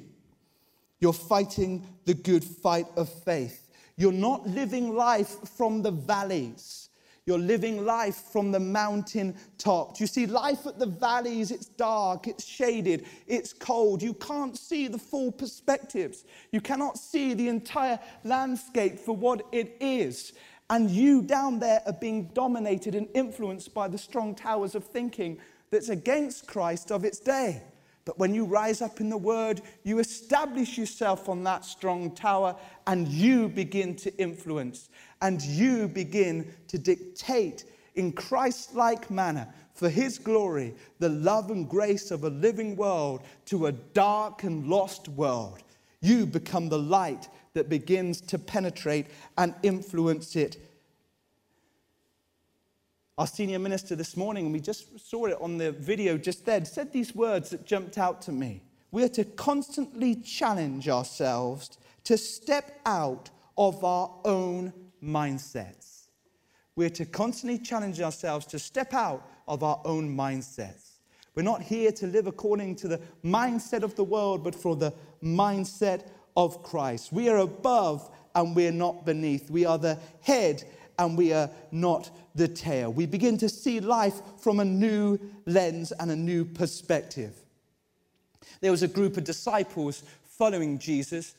You're 1.03 1.11
fighting 1.11 1.85
the 2.05 2.13
good 2.13 2.45
fight 2.45 2.87
of 2.95 3.09
faith. 3.09 3.67
You're 3.97 4.13
not 4.13 4.47
living 4.47 4.95
life 4.95 5.35
from 5.49 5.81
the 5.81 5.91
valleys. 5.91 6.87
You're 7.25 7.39
living 7.39 7.83
life 7.83 8.15
from 8.31 8.53
the 8.53 8.61
mountain 8.61 9.35
top. 9.57 9.99
You 9.99 10.07
see, 10.07 10.27
life 10.27 10.65
at 10.65 10.79
the 10.79 10.85
valleys, 10.85 11.51
it's 11.51 11.65
dark, 11.65 12.27
it's 12.27 12.45
shaded, 12.45 13.05
it's 13.27 13.51
cold. 13.51 14.01
You 14.01 14.13
can't 14.13 14.57
see 14.57 14.87
the 14.87 14.97
full 14.97 15.29
perspectives. 15.29 16.23
You 16.53 16.61
cannot 16.61 16.97
see 16.97 17.33
the 17.33 17.49
entire 17.49 17.99
landscape 18.23 18.97
for 18.97 19.13
what 19.13 19.45
it 19.51 19.75
is. 19.81 20.31
And 20.69 20.89
you 20.89 21.21
down 21.21 21.59
there 21.59 21.81
are 21.85 21.91
being 21.91 22.29
dominated 22.33 22.95
and 22.95 23.09
influenced 23.13 23.73
by 23.73 23.89
the 23.89 23.97
strong 23.97 24.35
towers 24.35 24.73
of 24.73 24.85
thinking 24.85 25.37
that's 25.69 25.89
against 25.89 26.47
Christ 26.47 26.93
of 26.93 27.03
its 27.03 27.19
day. 27.19 27.61
But 28.05 28.19
when 28.19 28.33
you 28.33 28.43
rise 28.43 28.81
up 28.81 28.99
in 28.99 29.09
the 29.09 29.17
word, 29.17 29.61
you 29.83 29.99
establish 29.99 30.77
yourself 30.77 31.29
on 31.29 31.43
that 31.43 31.63
strong 31.63 32.13
tower 32.13 32.55
and 32.85 33.07
you 33.07 33.47
begin 33.47 33.95
to 33.97 34.15
influence 34.17 34.89
and 35.21 35.41
you 35.41 35.87
begin 35.87 36.53
to 36.67 36.77
dictate 36.77 37.63
in 37.95 38.11
Christ 38.11 38.75
like 38.75 39.09
manner 39.09 39.47
for 39.73 39.89
his 39.89 40.19
glory 40.19 40.75
the 40.99 41.09
love 41.09 41.49
and 41.49 41.69
grace 41.69 42.11
of 42.11 42.23
a 42.23 42.29
living 42.29 42.75
world 42.75 43.21
to 43.45 43.67
a 43.67 43.71
dark 43.71 44.43
and 44.43 44.67
lost 44.67 45.07
world. 45.07 45.63
You 46.01 46.25
become 46.25 46.67
the 46.67 46.79
light 46.79 47.29
that 47.53 47.69
begins 47.69 48.19
to 48.21 48.37
penetrate 48.37 49.07
and 49.37 49.55
influence 49.63 50.35
it 50.35 50.57
our 53.17 53.27
senior 53.27 53.59
minister 53.59 53.95
this 53.95 54.17
morning, 54.17 54.45
and 54.45 54.53
we 54.53 54.59
just 54.59 54.99
saw 54.99 55.25
it 55.25 55.37
on 55.39 55.57
the 55.57 55.71
video 55.71 56.17
just 56.17 56.45
then, 56.45 56.65
said 56.65 56.91
these 56.91 57.13
words 57.13 57.51
that 57.51 57.65
jumped 57.65 57.97
out 57.97 58.21
to 58.23 58.31
me. 58.31 58.63
We 58.91 59.03
are 59.03 59.09
to 59.09 59.23
constantly 59.23 60.15
challenge 60.15 60.89
ourselves 60.89 61.77
to 62.05 62.17
step 62.17 62.79
out 62.85 63.29
of 63.57 63.83
our 63.83 64.11
own 64.25 64.73
mindsets. 65.03 66.07
We're 66.75 66.89
to 66.91 67.05
constantly 67.05 67.59
challenge 67.59 68.01
ourselves 68.01 68.47
to 68.47 68.59
step 68.59 68.93
out 68.93 69.29
of 69.47 69.61
our 69.61 69.79
own 69.85 70.15
mindsets. 70.15 70.93
We're 71.35 71.43
not 71.43 71.61
here 71.61 71.91
to 71.91 72.07
live 72.07 72.27
according 72.27 72.77
to 72.77 72.87
the 72.87 73.01
mindset 73.23 73.83
of 73.83 73.95
the 73.95 74.03
world, 74.03 74.43
but 74.43 74.55
for 74.55 74.75
the 74.75 74.93
mindset 75.23 76.07
of 76.35 76.63
Christ. 76.63 77.11
We 77.11 77.29
are 77.29 77.37
above 77.37 78.09
and 78.35 78.55
we're 78.55 78.71
not 78.71 79.05
beneath. 79.05 79.49
We 79.49 79.65
are 79.65 79.77
the 79.77 79.99
head 80.21 80.63
and 80.99 81.17
we 81.17 81.33
are 81.33 81.49
not 81.71 82.09
the 82.35 82.47
tail. 82.47 82.91
We 82.91 83.05
begin 83.05 83.37
to 83.39 83.49
see 83.49 83.79
life 83.79 84.21
from 84.39 84.59
a 84.59 84.65
new 84.65 85.19
lens 85.45 85.91
and 85.91 86.11
a 86.11 86.15
new 86.15 86.45
perspective. 86.45 87.33
There 88.61 88.71
was 88.71 88.83
a 88.83 88.87
group 88.87 89.17
of 89.17 89.23
disciples 89.23 90.03
following 90.25 90.79
Jesus. 90.79 91.35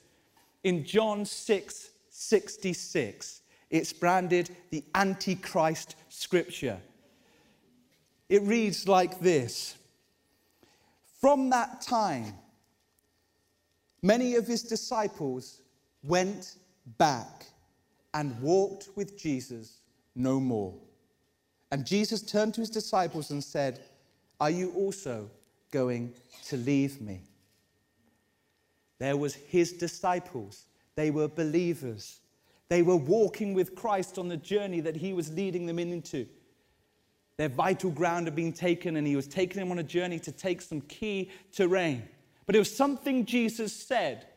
In 0.63 0.85
John 0.85 1.25
6 1.25 1.91
66, 2.11 3.43
it's 3.71 3.93
branded 3.93 4.55
the 4.71 4.85
Antichrist 4.95 5.97
scripture. 6.09 6.79
It 8.29 8.43
reads 8.43 8.87
like 8.87 9.21
this 9.21 9.77
From 11.21 11.51
that 11.51 11.81
time, 11.81 12.35
many 14.01 14.37
of 14.37 14.47
his 14.47 14.63
disciples 14.63 15.61
went 16.03 16.57
back 16.99 17.47
and 18.15 18.41
walked 18.41 18.89
with 18.95 19.19
Jesus 19.19 19.81
no 20.15 20.39
more. 20.39 20.73
And 21.73 21.85
Jesus 21.85 22.23
turned 22.23 22.55
to 22.55 22.61
his 22.61 22.71
disciples 22.71 23.33
and 23.33 23.43
said, 23.43 23.81
Are 24.41 24.51
you 24.51 24.73
also 24.77 25.29
going 25.73 26.15
to 26.47 26.57
leave 26.57 27.01
me? 27.01 27.23
There 29.01 29.17
was 29.17 29.35
his 29.35 29.73
disciples. 29.73 30.67
They 30.95 31.11
were 31.11 31.27
believers. 31.27 32.21
They 32.69 32.83
were 32.83 32.97
walking 32.97 33.53
with 33.53 33.75
Christ 33.75 34.17
on 34.17 34.29
the 34.29 34.37
journey 34.37 34.81
that 34.81 34.97
he 34.97 35.13
was 35.13 35.33
leading 35.33 35.67
them 35.67 35.81
into. 35.81 36.27
Their 37.37 37.49
vital 37.49 37.91
ground 37.91 38.29
had 38.29 38.37
been 38.37 38.53
taken, 38.53 38.95
and 38.97 39.05
he 39.05 39.17
was 39.17 39.27
taking 39.27 39.59
them 39.59 39.73
on 39.73 39.81
a 39.81 39.83
journey 39.83 40.21
to 40.21 40.31
take 40.31 40.63
some 40.63 40.81
key 40.83 41.31
terrain. 41.53 42.09
But 42.47 42.55
it 42.55 42.61
was 42.61 42.75
something 42.75 43.27
Jesus 43.27 43.73
said 43.75 44.29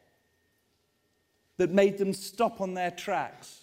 that 1.58 1.70
made 1.70 2.00
them 2.00 2.14
stop 2.14 2.60
on 2.60 2.74
their 2.74 2.90
tracks 2.90 3.62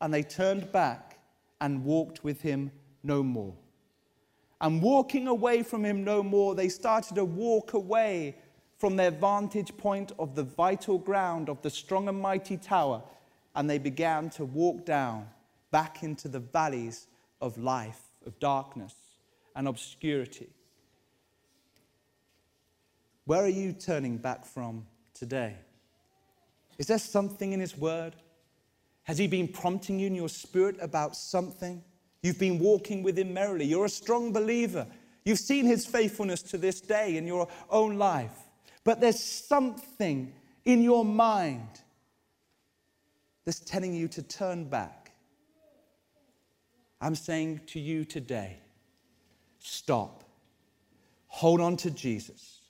and 0.00 0.12
they 0.12 0.22
turned 0.22 0.70
back 0.72 1.18
and 1.60 1.84
walked 1.84 2.24
with 2.24 2.40
him 2.40 2.70
no 3.02 3.22
more. 3.22 3.54
And 4.60 4.82
walking 4.82 5.26
away 5.26 5.62
from 5.62 5.84
him 5.84 6.04
no 6.04 6.22
more, 6.22 6.54
they 6.54 6.68
started 6.68 7.14
to 7.14 7.24
walk 7.24 7.72
away 7.72 8.36
from 8.76 8.96
their 8.96 9.10
vantage 9.10 9.76
point 9.76 10.12
of 10.18 10.34
the 10.34 10.42
vital 10.42 10.98
ground 10.98 11.48
of 11.48 11.60
the 11.62 11.70
strong 11.70 12.08
and 12.08 12.20
mighty 12.20 12.56
tower, 12.56 13.02
and 13.54 13.68
they 13.68 13.78
began 13.78 14.30
to 14.30 14.44
walk 14.44 14.86
down 14.86 15.28
back 15.70 16.02
into 16.02 16.28
the 16.28 16.40
valleys 16.40 17.06
of 17.40 17.58
life, 17.58 18.00
of 18.26 18.38
darkness 18.38 18.94
and 19.54 19.68
obscurity. 19.68 20.48
Where 23.24 23.42
are 23.42 23.48
you 23.48 23.72
turning 23.72 24.16
back 24.16 24.44
from 24.44 24.86
today? 25.14 25.56
Is 26.78 26.86
there 26.86 26.98
something 26.98 27.52
in 27.52 27.60
His 27.60 27.76
Word? 27.76 28.16
Has 29.10 29.18
He 29.18 29.26
been 29.26 29.48
prompting 29.48 29.98
you 29.98 30.06
in 30.06 30.14
your 30.14 30.28
spirit 30.28 30.76
about 30.80 31.16
something? 31.16 31.82
You've 32.22 32.38
been 32.38 32.60
walking 32.60 33.02
with 33.02 33.18
Him 33.18 33.34
merrily. 33.34 33.64
You're 33.64 33.86
a 33.86 33.88
strong 33.88 34.32
believer. 34.32 34.86
You've 35.24 35.40
seen 35.40 35.66
His 35.66 35.84
faithfulness 35.84 36.42
to 36.42 36.58
this 36.58 36.80
day 36.80 37.16
in 37.16 37.26
your 37.26 37.48
own 37.70 37.98
life. 37.98 38.30
But 38.84 39.00
there's 39.00 39.18
something 39.18 40.32
in 40.64 40.80
your 40.80 41.04
mind 41.04 41.66
that's 43.44 43.58
telling 43.58 43.94
you 43.94 44.06
to 44.06 44.22
turn 44.22 44.66
back. 44.66 45.10
I'm 47.00 47.16
saying 47.16 47.62
to 47.66 47.80
you 47.80 48.04
today 48.04 48.58
stop. 49.58 50.22
Hold 51.26 51.60
on 51.60 51.76
to 51.78 51.90
Jesus. 51.90 52.60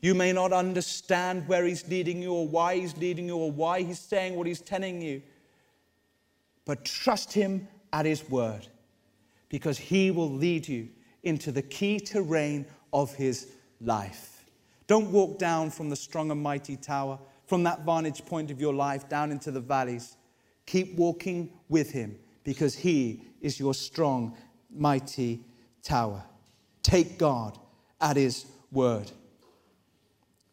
You 0.00 0.16
may 0.16 0.32
not 0.32 0.52
understand 0.52 1.46
where 1.46 1.64
He's 1.64 1.86
leading 1.86 2.20
you 2.20 2.32
or 2.32 2.48
why 2.48 2.74
He's 2.74 2.96
leading 2.96 3.28
you 3.28 3.36
or 3.36 3.52
why 3.52 3.82
He's 3.84 4.00
saying 4.00 4.34
what 4.34 4.48
He's 4.48 4.60
telling 4.60 5.00
you 5.00 5.22
but 6.68 6.84
trust 6.84 7.32
Him 7.32 7.66
at 7.94 8.04
His 8.04 8.28
word 8.28 8.66
because 9.48 9.78
He 9.78 10.10
will 10.10 10.30
lead 10.30 10.68
you 10.68 10.90
into 11.22 11.50
the 11.50 11.62
key 11.62 11.98
terrain 11.98 12.66
of 12.92 13.14
His 13.14 13.48
life. 13.80 14.44
Don't 14.86 15.10
walk 15.10 15.38
down 15.38 15.70
from 15.70 15.88
the 15.88 15.96
strong 15.96 16.30
and 16.30 16.42
mighty 16.42 16.76
tower, 16.76 17.18
from 17.46 17.62
that 17.62 17.86
vantage 17.86 18.24
point 18.26 18.50
of 18.50 18.60
your 18.60 18.74
life, 18.74 19.08
down 19.08 19.32
into 19.32 19.50
the 19.50 19.60
valleys. 19.60 20.18
Keep 20.66 20.96
walking 20.96 21.50
with 21.70 21.90
Him 21.90 22.18
because 22.44 22.74
He 22.74 23.22
is 23.40 23.58
your 23.58 23.72
strong, 23.72 24.36
mighty 24.70 25.40
tower. 25.82 26.22
Take 26.82 27.16
God 27.16 27.58
at 27.98 28.16
His 28.16 28.44
word. 28.70 29.10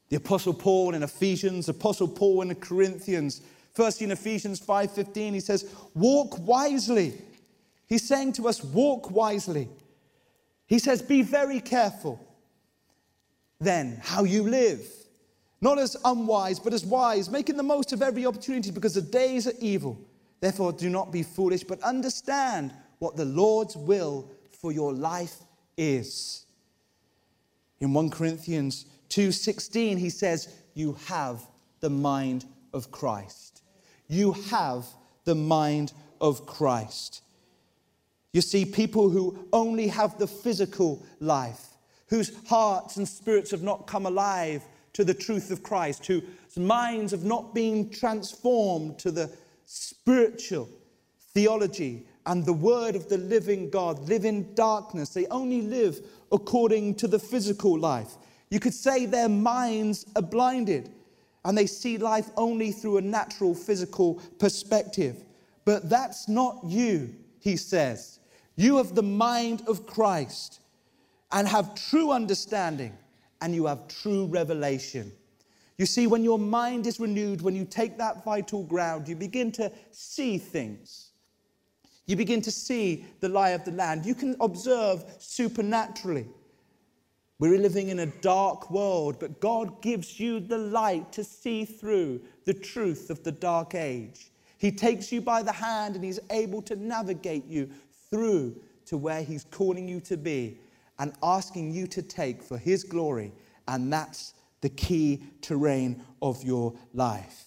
The 0.08 0.15
Apostle 0.15 0.54
Paul 0.54 0.93
in 0.93 1.04
Ephesians, 1.04 1.67
Apostle 1.67 2.08
Paul 2.08 2.41
in 2.41 2.47
the 2.47 2.56
Corinthians, 2.56 3.41
First 3.76 4.02
in 4.02 4.12
Ephesians 4.12 4.60
5:15 4.60 5.34
he 5.34 5.40
says, 5.40 5.66
"Walk 5.94 6.40
wisely." 6.40 7.22
He's 7.86 8.08
saying 8.08 8.34
to 8.34 8.48
us, 8.48 8.64
"Walk 8.64 9.12
wisely." 9.12 9.70
He 10.66 10.80
says, 10.80 11.02
"Be 11.02 11.22
very 11.22 11.60
careful 11.60 12.20
then 13.60 14.00
how 14.02 14.24
you 14.24 14.44
live. 14.44 14.88
Not 15.62 15.80
as 15.80 15.96
unwise, 16.04 16.60
but 16.60 16.74
as 16.74 16.86
wise, 16.86 17.30
making 17.30 17.58
the 17.58 17.64
most 17.64 17.94
of 17.94 18.02
every 18.02 18.26
opportunity 18.26 18.72
because 18.72 18.94
the 18.94 19.02
days 19.02 19.48
are 19.48 19.54
evil. 19.60 19.98
Therefore, 20.40 20.74
do 20.74 20.90
not 20.90 21.12
be 21.12 21.24
foolish, 21.24 21.64
but 21.64 21.82
understand 21.82 22.74
what 23.00 23.16
the 23.16 23.26
Lord's 23.26 23.76
will 23.76 24.30
for 24.52 24.72
your 24.72 24.94
life 24.94 25.42
is. 25.78 26.46
In 27.80 27.94
1 27.94 28.10
Corinthians 28.10 28.86
2:16 29.10 29.98
he 29.98 30.10
says, 30.10 30.48
"You 30.74 30.94
have 31.06 31.48
the 31.80 31.90
mind 31.90 32.46
of 32.74 32.92
Christ." 32.92 33.55
You 34.08 34.34
have 34.50 34.86
the 35.26 35.36
mind 35.36 35.94
of 36.22 36.46
Christ. 36.46 37.22
You 38.34 38.41
see, 38.41 38.65
people 38.65 39.10
who 39.10 39.48
only 39.54 39.88
have 39.88 40.18
the 40.18 40.28
physical 40.28 41.06
life, 41.20 41.68
whose 42.08 42.32
hearts 42.48 42.98
and 42.98 43.08
spirits 43.08 43.52
have 43.52 43.63
not 43.63 43.88
come 43.88 44.06
alive 44.06 44.63
to 44.94 45.04
the 45.04 45.13
truth 45.13 45.52
of 45.52 45.63
Christ, 45.63 46.06
whose 46.06 46.24
minds 46.58 47.12
have 47.12 47.24
not 47.24 47.56
been 47.56 47.89
transformed 47.89 49.00
to 49.00 49.12
the 49.12 49.32
spiritual 49.65 50.70
theology 51.34 52.06
and 52.26 52.46
the 52.46 52.54
word 52.54 52.96
of 52.96 53.08
the 53.10 53.18
living 53.18 53.70
God, 53.70 54.00
live 54.08 54.26
in 54.26 54.54
darkness. 54.56 55.10
They 55.10 55.28
only 55.28 55.62
live 55.62 56.00
according 56.32 56.96
to 56.96 57.08
the 57.08 57.20
physical 57.20 57.78
life. 57.78 58.15
You 58.50 58.60
could 58.60 58.74
say 58.74 59.06
their 59.06 59.30
minds 59.30 60.06
are 60.15 60.22
blinded 60.22 60.91
and 61.46 61.58
they 61.58 61.68
see 61.68 61.98
life 61.98 62.30
only 62.36 62.72
through 62.72 62.98
a 62.98 63.02
natural 63.02 63.54
physical 63.54 64.16
perspective. 64.40 65.24
But 65.64 65.90
that's 65.90 66.28
not 66.28 66.60
you, 66.66 67.16
he 67.40 67.56
says. 67.56 68.20
You 68.56 68.78
have 68.78 68.96
the 68.96 69.04
mind 69.04 69.62
of 69.68 69.86
Christ 69.86 70.60
and 71.32 71.48
have 71.48 71.76
true 71.76 72.12
understanding 72.12 72.98
and 73.42 73.54
you 73.54 73.68
have 73.68 73.88
true 73.88 74.26
revelation. 74.26 75.12
You 75.78 75.86
see, 75.86 76.08
when 76.08 76.24
your 76.24 76.40
mind 76.40 76.88
is 76.88 77.00
renewed, 77.00 77.42
when 77.42 77.56
you 77.56 77.66
take 77.66 77.98
that 77.98 78.24
vital 78.24 78.64
ground, 78.64 79.08
you 79.08 79.16
begin 79.16 79.52
to 79.54 79.72
see 79.92 80.38
things. 80.38 81.12
You 82.08 82.16
begin 82.16 82.42
to 82.42 82.52
see 82.52 83.06
the 83.20 83.30
lie 83.30 83.50
of 83.50 83.66
the 83.66 83.72
land. 83.72 84.06
You 84.06 84.16
can 84.16 84.36
observe 84.40 85.04
supernaturally. 85.20 86.28
We're 87.38 87.60
living 87.60 87.89
in 87.89 88.00
a 88.00 88.06
dark 88.06 88.71
world, 88.71 89.19
but 89.19 89.41
God 89.41 89.82
gives 89.82 90.19
you 90.19 90.39
the 90.39 90.58
light 90.58 91.12
to 91.13 91.24
see 91.24 91.65
through 91.65 92.21
the 92.45 92.54
truth 92.54 93.10
of 93.10 93.24
the 93.24 93.32
dark 93.32 93.76
age. 93.76 94.32
He 94.58 94.71
takes 94.71 95.12
you 95.12 95.19
by 95.19 95.43
the 95.43 95.52
hand 95.52 95.95
and 95.95 96.04
He's 96.04 96.19
able 96.30 96.62
to 96.63 96.76
navigate 96.78 97.45
you 97.45 97.69
through 98.10 98.56
to 98.86 98.98
where 98.98 99.21
He's 99.21 99.43
calling 99.43 99.88
you 99.88 100.00
to 100.02 100.15
be 100.15 100.60
and 100.98 101.12
asking 101.21 101.71
you 101.71 101.88
to 101.88 102.02
take 102.02 102.41
for 102.41 102.58
His 102.58 102.86
glory. 102.86 103.34
And 103.67 103.91
that's 103.91 104.34
the 104.62 104.69
key 104.69 105.21
terrain 105.41 106.02
of 106.21 106.41
your 106.41 106.74
life. 106.93 107.45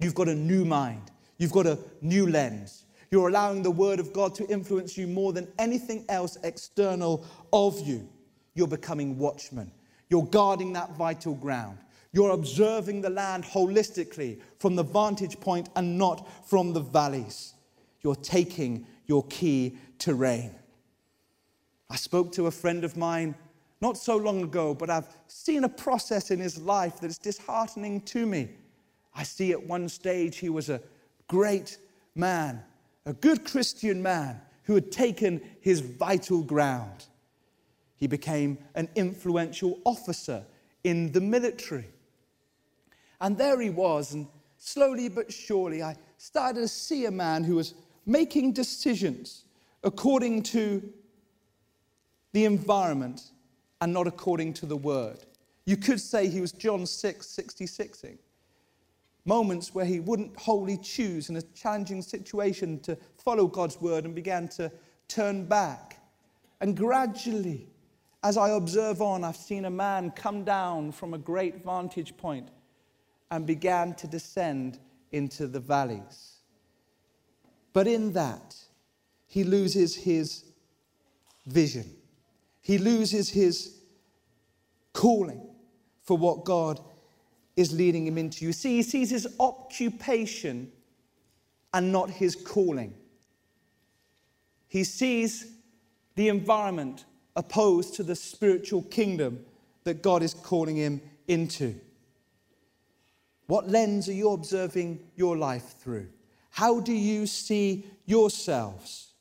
You've 0.00 0.16
got 0.16 0.28
a 0.28 0.34
new 0.34 0.64
mind, 0.64 1.12
you've 1.38 1.52
got 1.52 1.66
a 1.66 1.78
new 2.00 2.26
lens. 2.28 2.84
You're 3.10 3.28
allowing 3.28 3.62
the 3.62 3.70
Word 3.70 4.00
of 4.00 4.12
God 4.12 4.34
to 4.34 4.46
influence 4.48 4.98
you 4.98 5.06
more 5.06 5.32
than 5.32 5.46
anything 5.56 6.04
else 6.08 6.36
external 6.42 7.24
of 7.52 7.78
you. 7.80 8.08
You're 8.54 8.68
becoming 8.68 9.18
watchmen. 9.18 9.70
You're 10.08 10.26
guarding 10.26 10.72
that 10.74 10.96
vital 10.96 11.34
ground. 11.34 11.78
You're 12.12 12.30
observing 12.30 13.00
the 13.00 13.10
land 13.10 13.44
holistically 13.44 14.40
from 14.58 14.76
the 14.76 14.84
vantage 14.84 15.40
point 15.40 15.68
and 15.74 15.98
not 15.98 16.28
from 16.48 16.72
the 16.72 16.80
valleys. 16.80 17.54
You're 18.02 18.14
taking 18.14 18.86
your 19.06 19.24
key 19.24 19.76
terrain. 19.98 20.54
I 21.90 21.96
spoke 21.96 22.32
to 22.32 22.46
a 22.46 22.50
friend 22.50 22.84
of 22.84 22.96
mine 22.96 23.34
not 23.80 23.98
so 23.98 24.16
long 24.16 24.42
ago, 24.42 24.74
but 24.74 24.90
I've 24.90 25.08
seen 25.26 25.64
a 25.64 25.68
process 25.68 26.30
in 26.30 26.38
his 26.38 26.58
life 26.58 27.00
that 27.00 27.10
is 27.10 27.18
disheartening 27.18 28.00
to 28.02 28.24
me. 28.24 28.50
I 29.14 29.24
see 29.24 29.52
at 29.52 29.66
one 29.66 29.88
stage 29.88 30.36
he 30.36 30.48
was 30.48 30.70
a 30.70 30.80
great 31.28 31.78
man, 32.14 32.62
a 33.06 33.12
good 33.12 33.44
Christian 33.44 34.02
man 34.02 34.40
who 34.62 34.74
had 34.74 34.90
taken 34.90 35.40
his 35.60 35.80
vital 35.80 36.42
ground. 36.42 37.06
He 37.96 38.06
became 38.06 38.58
an 38.74 38.88
influential 38.94 39.78
officer 39.84 40.44
in 40.82 41.12
the 41.12 41.20
military. 41.20 41.88
And 43.20 43.38
there 43.38 43.60
he 43.60 43.70
was, 43.70 44.12
and 44.12 44.26
slowly 44.58 45.08
but 45.08 45.32
surely, 45.32 45.82
I 45.82 45.96
started 46.18 46.60
to 46.60 46.68
see 46.68 47.06
a 47.06 47.10
man 47.10 47.44
who 47.44 47.56
was 47.56 47.74
making 48.06 48.52
decisions 48.52 49.44
according 49.82 50.42
to 50.42 50.82
the 52.32 52.44
environment 52.44 53.30
and 53.80 53.92
not 53.92 54.06
according 54.06 54.54
to 54.54 54.66
the 54.66 54.76
word. 54.76 55.18
You 55.66 55.76
could 55.76 56.00
say 56.00 56.28
he 56.28 56.40
was 56.40 56.52
John 56.52 56.84
6 56.86 57.26
66 57.26 58.04
moments 59.24 59.74
where 59.74 59.84
he 59.84 60.00
wouldn't 60.00 60.36
wholly 60.38 60.76
choose 60.76 61.30
in 61.30 61.36
a 61.36 61.42
challenging 61.42 62.02
situation 62.02 62.78
to 62.80 62.96
follow 63.16 63.46
God's 63.46 63.80
word 63.80 64.04
and 64.04 64.14
began 64.14 64.48
to 64.48 64.70
turn 65.08 65.46
back. 65.46 65.98
And 66.60 66.76
gradually, 66.76 67.68
as 68.24 68.38
I 68.38 68.48
observe 68.50 69.02
on, 69.02 69.22
I've 69.22 69.36
seen 69.36 69.66
a 69.66 69.70
man 69.70 70.10
come 70.10 70.44
down 70.44 70.92
from 70.92 71.12
a 71.12 71.18
great 71.18 71.62
vantage 71.62 72.16
point 72.16 72.48
and 73.30 73.46
began 73.46 73.94
to 73.96 74.06
descend 74.06 74.78
into 75.12 75.46
the 75.46 75.60
valleys. 75.60 76.38
But 77.74 77.86
in 77.86 78.14
that, 78.14 78.56
he 79.26 79.44
loses 79.44 79.94
his 79.94 80.44
vision. 81.46 81.84
He 82.62 82.78
loses 82.78 83.28
his 83.28 83.80
calling 84.94 85.46
for 86.00 86.16
what 86.16 86.46
God 86.46 86.80
is 87.56 87.74
leading 87.74 88.06
him 88.06 88.16
into. 88.16 88.46
You 88.46 88.54
see, 88.54 88.76
he 88.76 88.82
sees 88.82 89.10
his 89.10 89.28
occupation 89.38 90.72
and 91.74 91.92
not 91.92 92.08
his 92.08 92.34
calling. 92.34 92.94
He 94.66 94.82
sees 94.82 95.52
the 96.14 96.28
environment 96.28 97.04
opposed 97.36 97.94
to 97.94 98.02
the 98.02 98.16
spiritual 98.16 98.82
kingdom 98.82 99.44
that 99.84 100.02
God 100.02 100.22
is 100.22 100.34
calling 100.34 100.76
him 100.76 101.00
into. 101.28 101.74
What 103.46 103.68
lens 103.68 104.08
are 104.08 104.12
you 104.12 104.30
observing 104.30 105.00
your 105.16 105.36
life 105.36 105.74
through? 105.80 106.08
How 106.50 106.80
do 106.80 106.92
you 106.92 107.26
see 107.26 107.86
yourselves? 108.06 109.12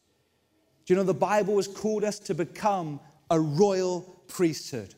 Do 0.85 0.93
you 0.93 0.97
know 0.97 1.03
the 1.03 1.13
Bible 1.13 1.57
has 1.57 1.67
called 1.67 2.03
us 2.03 2.19
to 2.19 2.33
become 2.33 2.99
a 3.29 3.39
royal 3.39 4.01
priesthood. 4.27 4.93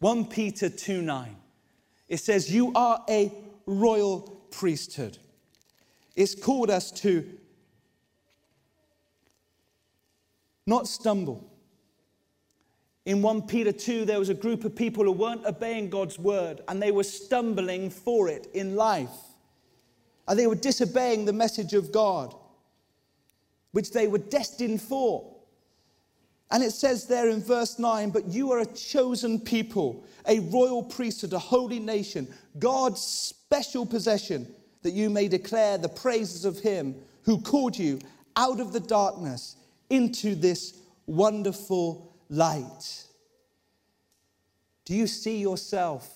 1 0.00 0.26
Peter 0.26 0.68
2 0.68 1.02
9. 1.02 1.36
It 2.08 2.18
says, 2.18 2.52
You 2.52 2.72
are 2.74 3.04
a 3.08 3.32
royal 3.66 4.20
priesthood. 4.50 5.18
It's 6.14 6.34
called 6.34 6.70
us 6.70 6.90
to 7.00 7.26
not 10.66 10.86
stumble. 10.86 11.48
In 13.04 13.20
1 13.20 13.42
Peter 13.42 13.72
2, 13.72 14.04
there 14.04 14.18
was 14.18 14.28
a 14.28 14.34
group 14.34 14.64
of 14.64 14.76
people 14.76 15.04
who 15.04 15.12
weren't 15.12 15.44
obeying 15.44 15.90
God's 15.90 16.18
word 16.18 16.60
and 16.68 16.80
they 16.80 16.92
were 16.92 17.02
stumbling 17.02 17.90
for 17.90 18.28
it 18.28 18.46
in 18.54 18.76
life. 18.76 19.10
And 20.28 20.38
they 20.38 20.46
were 20.46 20.54
disobeying 20.54 21.24
the 21.24 21.32
message 21.32 21.74
of 21.74 21.90
God, 21.90 22.32
which 23.72 23.90
they 23.90 24.06
were 24.06 24.18
destined 24.18 24.80
for. 24.80 25.28
And 26.52 26.62
it 26.62 26.70
says 26.70 27.06
there 27.06 27.28
in 27.28 27.42
verse 27.42 27.78
9, 27.78 28.10
but 28.10 28.28
you 28.28 28.52
are 28.52 28.60
a 28.60 28.66
chosen 28.66 29.40
people, 29.40 30.04
a 30.28 30.38
royal 30.38 30.82
priesthood, 30.82 31.32
a 31.32 31.38
holy 31.38 31.80
nation, 31.80 32.28
God's 32.58 33.00
special 33.00 33.84
possession, 33.84 34.46
that 34.82 34.92
you 34.92 35.10
may 35.10 35.26
declare 35.26 35.76
the 35.76 35.88
praises 35.88 36.44
of 36.44 36.60
him 36.60 36.94
who 37.22 37.40
called 37.40 37.76
you 37.76 37.98
out 38.36 38.60
of 38.60 38.72
the 38.72 38.80
darkness 38.80 39.56
into 39.90 40.34
this 40.34 40.78
wonderful 41.06 42.11
light. 42.32 43.04
Do 44.86 44.94
you 44.94 45.06
see 45.06 45.38
yourself 45.38 46.08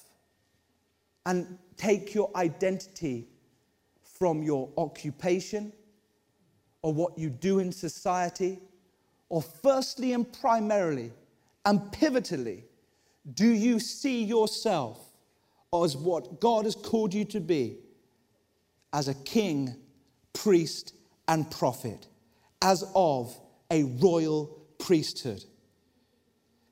and 1.26 1.58
take 1.76 2.14
your 2.14 2.30
identity 2.34 3.28
from 4.18 4.42
your 4.42 4.70
occupation 4.78 5.72
or 6.80 6.94
what 6.94 7.18
you 7.18 7.28
do 7.28 7.58
in 7.58 7.70
society? 7.70 8.58
Or 9.28 9.42
firstly 9.42 10.14
and 10.14 10.32
primarily 10.40 11.12
and 11.66 11.80
pivotally, 11.92 12.62
do 13.34 13.48
you 13.48 13.78
see 13.78 14.24
yourself 14.24 14.98
as 15.74 15.96
what 15.96 16.40
God 16.40 16.64
has 16.64 16.76
called 16.76 17.12
you 17.12 17.24
to 17.26 17.40
be 17.40 17.76
as 18.92 19.08
a 19.08 19.14
king, 19.14 19.76
priest, 20.32 20.94
and 21.28 21.50
prophet, 21.50 22.06
as 22.62 22.84
of 22.94 23.36
a 23.70 23.82
royal 23.82 24.46
priesthood? 24.78 25.44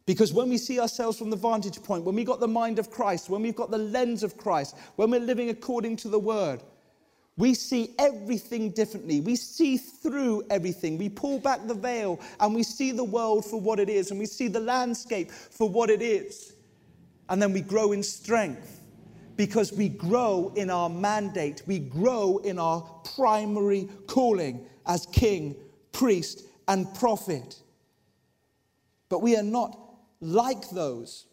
Because 0.07 0.33
when 0.33 0.51
we 0.51 0.59
see 0.59 0.79
ourselves 0.79 1.19
from 1.19 1.31
the 1.31 1.37
vantage 1.37 1.83
point, 1.83 2.05
when 2.05 2.15
we've 2.15 2.27
got 2.27 2.41
the 2.41 2.49
mind 2.49 2.79
of 2.79 2.91
Christ, 2.91 3.31
when 3.31 3.43
we've 3.43 3.57
got 3.57 3.71
the 3.71 3.79
lens 3.79 4.23
of 4.23 4.37
Christ, 4.37 4.77
when 4.97 5.11
we're 5.11 5.21
living 5.21 5.49
according 5.49 5.97
to 5.99 6.09
the 6.09 6.19
word, 6.19 6.63
we 7.37 7.55
see 7.55 7.95
everything 7.99 8.71
differently. 8.71 9.21
We 9.21 9.35
see 9.37 9.77
through 9.79 10.45
everything. 10.51 10.99
We 10.99 11.09
pull 11.09 11.39
back 11.39 11.67
the 11.67 11.75
veil 11.75 12.21
and 12.39 12.55
we 12.55 12.63
see 12.63 12.93
the 12.93 13.03
world 13.03 13.45
for 13.45 13.61
what 13.61 13.81
it 13.81 13.89
is 13.89 14.11
and 14.11 14.21
we 14.21 14.27
see 14.27 14.49
the 14.49 14.61
landscape 14.61 15.31
for 15.31 15.69
what 15.69 15.91
it 15.91 16.03
is. 16.03 16.55
and 17.29 17.41
then 17.41 17.53
we 17.53 17.61
grow 17.61 17.93
in 17.93 18.03
strength 18.03 18.81
because 19.37 19.73
we 19.73 19.89
grow 19.89 20.53
in 20.57 20.71
our 20.71 20.89
mandate, 20.89 21.63
we 21.67 21.79
grow 21.79 22.39
in 22.39 22.59
our 22.59 22.83
primary 23.17 23.89
calling 24.07 24.65
as 24.87 25.07
king, 25.07 25.57
priest, 25.93 26.45
and 26.69 26.93
prophet. 26.95 27.59
But 29.09 29.23
we 29.23 29.37
are 29.37 29.43
not 29.43 29.77
like 30.21 30.71
those 30.71 31.27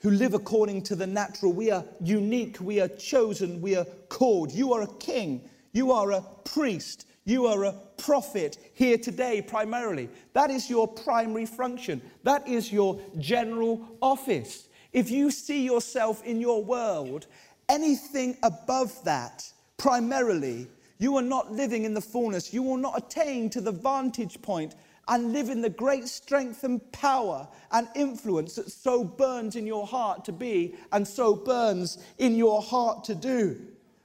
who 0.00 0.10
live 0.10 0.34
according 0.34 0.82
to 0.82 0.94
the 0.94 1.06
natural. 1.06 1.52
We 1.52 1.70
are 1.70 1.84
unique, 2.00 2.60
we 2.60 2.80
are 2.80 2.88
chosen, 2.88 3.60
we 3.60 3.74
are 3.74 3.86
called. 4.08 4.52
You 4.52 4.74
are 4.74 4.82
a 4.82 4.94
king, 4.98 5.48
you 5.72 5.92
are 5.92 6.12
a 6.12 6.22
priest, 6.44 7.06
you 7.24 7.46
are 7.46 7.64
a 7.64 7.72
prophet 7.96 8.58
here 8.74 8.98
today, 8.98 9.40
primarily. 9.40 10.10
That 10.34 10.50
is 10.50 10.68
your 10.68 10.86
primary 10.86 11.46
function, 11.46 12.02
that 12.22 12.46
is 12.46 12.70
your 12.70 13.00
general 13.18 13.80
office. 14.02 14.68
If 14.92 15.10
you 15.10 15.30
see 15.30 15.64
yourself 15.64 16.22
in 16.22 16.40
your 16.40 16.62
world, 16.62 17.26
anything 17.68 18.36
above 18.42 18.92
that, 19.04 19.50
primarily, 19.78 20.68
you 20.98 21.16
are 21.16 21.22
not 21.22 21.50
living 21.50 21.84
in 21.84 21.94
the 21.94 22.00
fullness. 22.00 22.52
You 22.52 22.62
will 22.62 22.76
not 22.76 22.96
attain 22.96 23.50
to 23.50 23.60
the 23.60 23.72
vantage 23.72 24.40
point 24.42 24.74
and 25.08 25.32
live 25.32 25.50
in 25.50 25.60
the 25.60 25.70
great 25.70 26.08
strength 26.08 26.64
and 26.64 26.80
power 26.92 27.48
and 27.72 27.88
influence 27.94 28.54
that 28.54 28.70
so 28.70 29.04
burns 29.04 29.56
in 29.56 29.66
your 29.66 29.86
heart 29.86 30.24
to 30.24 30.32
be 30.32 30.74
and 30.92 31.06
so 31.06 31.34
burns 31.34 31.98
in 32.18 32.34
your 32.34 32.62
heart 32.62 33.04
to 33.04 33.14
do. 33.14 33.60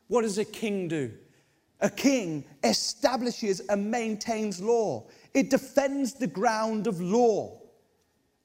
What 0.07 0.23
does 0.23 0.37
a 0.37 0.45
king 0.45 0.87
do? 0.87 1.11
A 1.81 1.89
king 1.89 2.43
establishes 2.63 3.61
and 3.61 3.89
maintains 3.89 4.61
law, 4.61 5.07
it 5.33 5.49
defends 5.49 6.13
the 6.13 6.27
ground 6.27 6.87
of 6.87 6.99
law, 6.99 7.61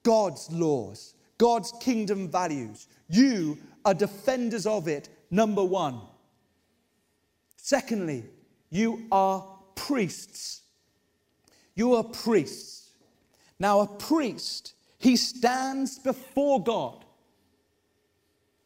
God's 0.05 0.51
laws, 0.53 1.15
God's 1.39 1.73
kingdom 1.81 2.31
values. 2.31 2.87
You 3.09 3.59
are 3.85 3.95
defenders 3.95 4.67
of 4.67 4.87
it, 4.87 5.09
number 5.31 5.65
one. 5.65 6.01
Secondly, 7.57 8.25
you 8.71 9.07
are 9.11 9.45
priests. 9.75 10.64
You 11.75 11.95
are 11.95 12.05
priests. 12.05 12.91
Now, 13.59 13.81
a 13.81 13.87
priest, 13.87 14.75
he 14.99 15.17
stands 15.17 15.99
before 15.99 16.63
God 16.63 17.05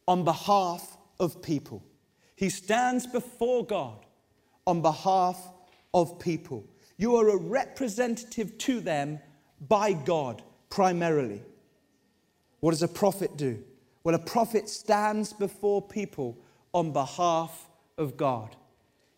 on 0.06 0.24
behalf 0.24 0.96
of 1.20 1.42
people. 1.42 1.82
He 2.36 2.48
stands 2.48 3.06
before 3.06 3.64
God 3.64 4.06
on 4.66 4.82
behalf 4.82 5.40
of 5.92 6.18
people. 6.18 6.64
You 6.96 7.16
are 7.16 7.28
a 7.28 7.36
representative 7.36 8.58
to 8.58 8.80
them 8.80 9.20
by 9.68 9.92
God 9.92 10.42
primarily. 10.70 11.42
What 12.60 12.72
does 12.72 12.82
a 12.82 12.88
prophet 12.88 13.36
do? 13.36 13.62
Well, 14.04 14.14
a 14.14 14.18
prophet 14.18 14.68
stands 14.68 15.32
before 15.32 15.82
people 15.82 16.38
on 16.72 16.92
behalf 16.92 17.68
of 17.96 18.16
God. 18.16 18.56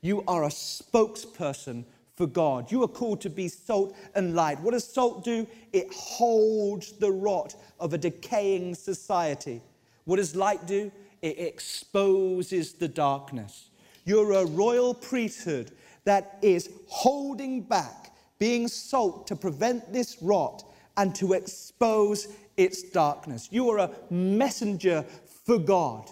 You 0.01 0.25
are 0.27 0.45
a 0.45 0.49
spokesperson 0.49 1.85
for 2.21 2.27
God. 2.27 2.71
You 2.71 2.83
are 2.83 2.89
called 2.89 3.23
to 3.23 3.31
be 3.31 3.49
salt 3.49 3.97
and 4.15 4.35
light. 4.35 4.61
What 4.61 4.73
does 4.73 4.85
salt 4.85 5.25
do? 5.25 5.47
It 5.73 5.91
holds 5.91 6.93
the 6.93 7.11
rot 7.11 7.55
of 7.79 7.95
a 7.95 7.99
decaying 7.99 8.75
society. 8.75 9.63
What 10.05 10.17
does 10.17 10.37
light 10.37 10.67
do? 10.67 10.93
It 11.23 11.39
exposes 11.39 12.75
the 12.75 12.89
darkness. 12.89 13.71
You're 14.05 14.35
a 14.35 14.45
royal 14.45 14.93
priesthood 14.93 15.71
that 16.05 16.39
is 16.43 16.69
holding 16.89 17.63
back, 17.63 18.13
being 18.39 18.69
salt 18.69 19.27
to 19.29 19.35
prevent 19.35 19.91
this 19.91 20.19
rot 20.21 20.63
and 20.99 21.15
to 21.15 21.33
expose 21.33 22.29
its 22.59 22.83
darkness. 22.83 23.49
You 23.51 23.71
are 23.71 23.79
a 23.79 23.91
messenger 24.11 25.07
for 25.47 25.59
God, 25.59 26.11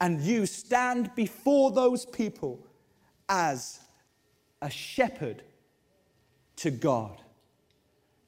and 0.00 0.20
you 0.20 0.46
stand 0.46 1.14
before 1.14 1.70
those 1.70 2.06
people 2.06 2.58
as 3.28 3.78
a 4.62 4.70
shepherd 4.70 5.42
to 6.56 6.70
God. 6.70 7.20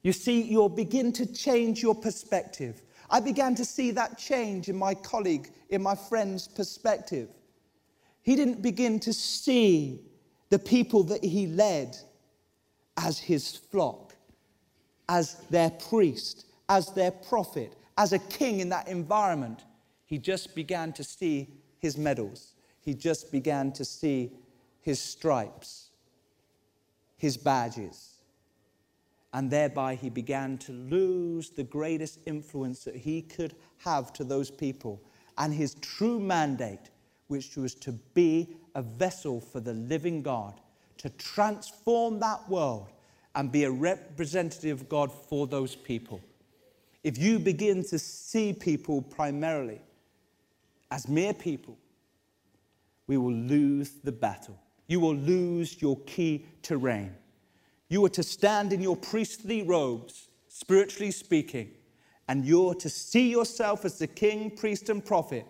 You 0.01 0.13
see, 0.13 0.41
you'll 0.41 0.69
begin 0.69 1.11
to 1.13 1.25
change 1.25 1.81
your 1.81 1.95
perspective. 1.95 2.81
I 3.09 3.19
began 3.19 3.55
to 3.55 3.65
see 3.65 3.91
that 3.91 4.17
change 4.17 4.69
in 4.69 4.75
my 4.75 4.93
colleague, 4.93 5.51
in 5.69 5.81
my 5.81 5.95
friend's 5.95 6.47
perspective 6.47 7.29
he 8.27 8.35
didn't 8.35 8.61
begin 8.61 8.99
to 8.99 9.13
see 9.13 10.01
the 10.49 10.59
people 10.59 11.01
that 11.03 11.23
he 11.23 11.47
led 11.47 11.95
as 12.97 13.17
his 13.17 13.55
flock, 13.55 14.17
as 15.07 15.35
their 15.49 15.69
priest, 15.69 16.45
as 16.67 16.91
their 16.91 17.11
prophet, 17.11 17.71
as 17.97 18.11
a 18.11 18.19
king 18.19 18.59
in 18.59 18.67
that 18.67 18.89
environment. 18.89 19.63
He 20.03 20.17
just 20.17 20.55
began 20.55 20.91
to 20.91 21.05
see 21.05 21.47
his 21.79 21.97
medals. 21.97 22.55
He 22.81 22.93
just 22.93 23.31
began 23.31 23.71
to 23.71 23.85
see 23.85 24.33
his 24.81 24.99
stripes, 24.99 25.86
his 27.17 27.37
badges. 27.37 28.13
And 29.33 29.51
thereby 29.51 29.95
he 29.95 30.09
began 30.09 30.57
to 30.59 30.71
lose 30.71 31.49
the 31.49 31.63
greatest 31.63 32.19
influence 32.25 32.83
that 32.85 32.95
he 32.95 33.21
could 33.21 33.55
have 33.79 34.13
to 34.13 34.23
those 34.23 34.49
people 34.49 35.01
and 35.37 35.53
his 35.53 35.75
true 35.75 36.19
mandate 36.19 36.89
which 37.27 37.57
was 37.57 37.75
to 37.75 37.91
be 38.13 38.55
a 38.75 38.81
vessel 38.81 39.41
for 39.41 39.59
the 39.59 39.73
living 39.73 40.21
God, 40.21 40.59
to 40.97 41.09
transform 41.11 42.19
that 42.19 42.49
world 42.49 42.87
and 43.35 43.51
be 43.51 43.65
a 43.65 43.71
representative 43.71 44.81
of 44.81 44.89
God 44.89 45.11
for 45.11 45.45
those 45.45 45.75
people. 45.75 46.21
If 47.03 47.17
you 47.17 47.39
begin 47.39 47.83
to 47.85 47.99
see 47.99 48.53
people 48.53 49.01
primarily 49.01 49.81
as 50.89 51.07
mere 51.07 51.33
people, 51.33 51.77
we 53.05 53.17
will 53.17 53.33
lose 53.33 53.91
the 54.03 54.11
battle. 54.11 54.59
You 54.87 54.99
will 54.99 55.15
lose 55.15 55.81
your 55.81 55.97
key 56.01 56.45
terrain. 56.61 57.13
You 57.89 58.03
are 58.05 58.09
to 58.09 58.23
stand 58.23 58.73
in 58.73 58.81
your 58.81 58.97
priestly 58.97 59.63
robes, 59.63 60.29
spiritually 60.47 61.11
speaking, 61.11 61.71
and 62.27 62.45
you're 62.45 62.75
to 62.75 62.89
see 62.89 63.29
yourself 63.29 63.85
as 63.85 63.99
the 63.99 64.07
king, 64.07 64.51
priest, 64.51 64.89
and 64.89 65.03
prophet 65.03 65.45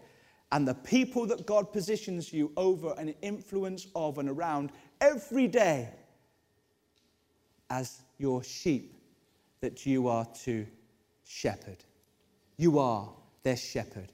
and 0.51 0.67
the 0.67 0.73
people 0.73 1.25
that 1.27 1.45
God 1.45 1.73
positions 1.73 2.31
you 2.31 2.51
over 2.55 2.93
and 2.97 3.13
influence 3.21 3.87
of 3.95 4.17
and 4.17 4.29
around 4.29 4.71
every 5.01 5.47
day 5.47 5.89
as 7.69 8.01
your 8.17 8.43
sheep 8.43 8.93
that 9.59 9.85
you 9.85 10.07
are 10.07 10.25
to 10.43 10.65
shepherd. 11.25 11.83
You 12.55 12.79
are 12.79 13.09
their 13.43 13.57
shepherd. 13.57 14.11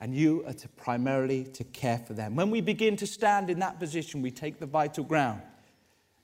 And 0.00 0.14
you 0.14 0.44
are 0.46 0.52
to 0.52 0.68
primarily 0.68 1.44
to 1.44 1.64
care 1.64 1.98
for 1.98 2.12
them. 2.12 2.36
When 2.36 2.50
we 2.50 2.60
begin 2.60 2.96
to 2.96 3.06
stand 3.06 3.48
in 3.48 3.58
that 3.60 3.80
position, 3.80 4.22
we 4.22 4.30
take 4.30 4.58
the 4.58 4.66
vital 4.66 5.04
ground 5.04 5.42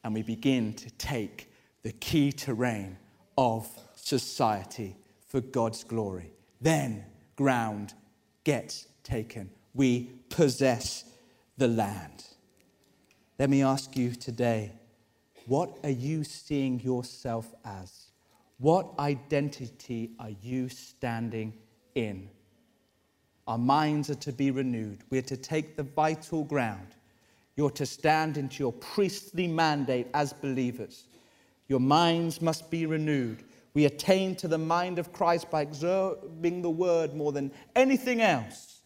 and 0.05 0.15
we 0.15 0.23
begin 0.23 0.75
to 0.75 0.91
take 0.91 1.51
the 1.83 1.93
key 1.93 2.33
terrain 2.33 2.99
of 3.39 3.69
society 3.95 4.97
for 5.27 5.41
God's 5.41 5.85
glory. 5.85 6.33
Then 6.61 7.05
ground 7.37 7.95
gets 8.45 8.87
taken. 9.03 9.51
We 9.75 10.11
possess 10.29 11.05
the 11.57 11.69
land. 11.69 12.25
Let 13.39 13.51
me 13.51 13.63
ask 13.63 13.97
you 13.97 14.15
today 14.15 14.73
what 15.47 15.77
are 15.83 15.91
you 15.91 16.23
seeing 16.23 16.81
yourself 16.81 17.53
as? 17.65 18.13
What 18.59 18.93
identity 18.99 20.13
are 20.21 20.31
you 20.41 20.69
standing 20.69 21.55
in? 21.95 22.29
Our 23.53 23.59
minds 23.59 24.09
are 24.09 24.15
to 24.15 24.33
be 24.33 24.51
renewed. 24.51 25.01
We're 25.11 25.21
to 25.21 25.37
take 25.37 25.77
the 25.77 25.83
vital 25.83 26.43
ground. 26.43 26.87
You're 27.55 27.71
to 27.73 27.85
stand 27.85 28.39
into 28.39 28.63
your 28.63 28.73
priestly 28.73 29.47
mandate 29.47 30.07
as 30.15 30.33
believers. 30.33 31.05
Your 31.69 31.79
minds 31.79 32.41
must 32.41 32.71
be 32.71 32.87
renewed. 32.87 33.45
We 33.75 33.85
attain 33.85 34.37
to 34.37 34.49
the 34.49 34.57
mind 34.57 34.99
of 34.99 35.13
Christ 35.13 35.51
by 35.51 35.61
observing 35.61 36.63
the 36.63 36.71
word 36.71 37.13
more 37.13 37.31
than 37.31 37.53
anything 37.77 38.23
else, 38.23 38.81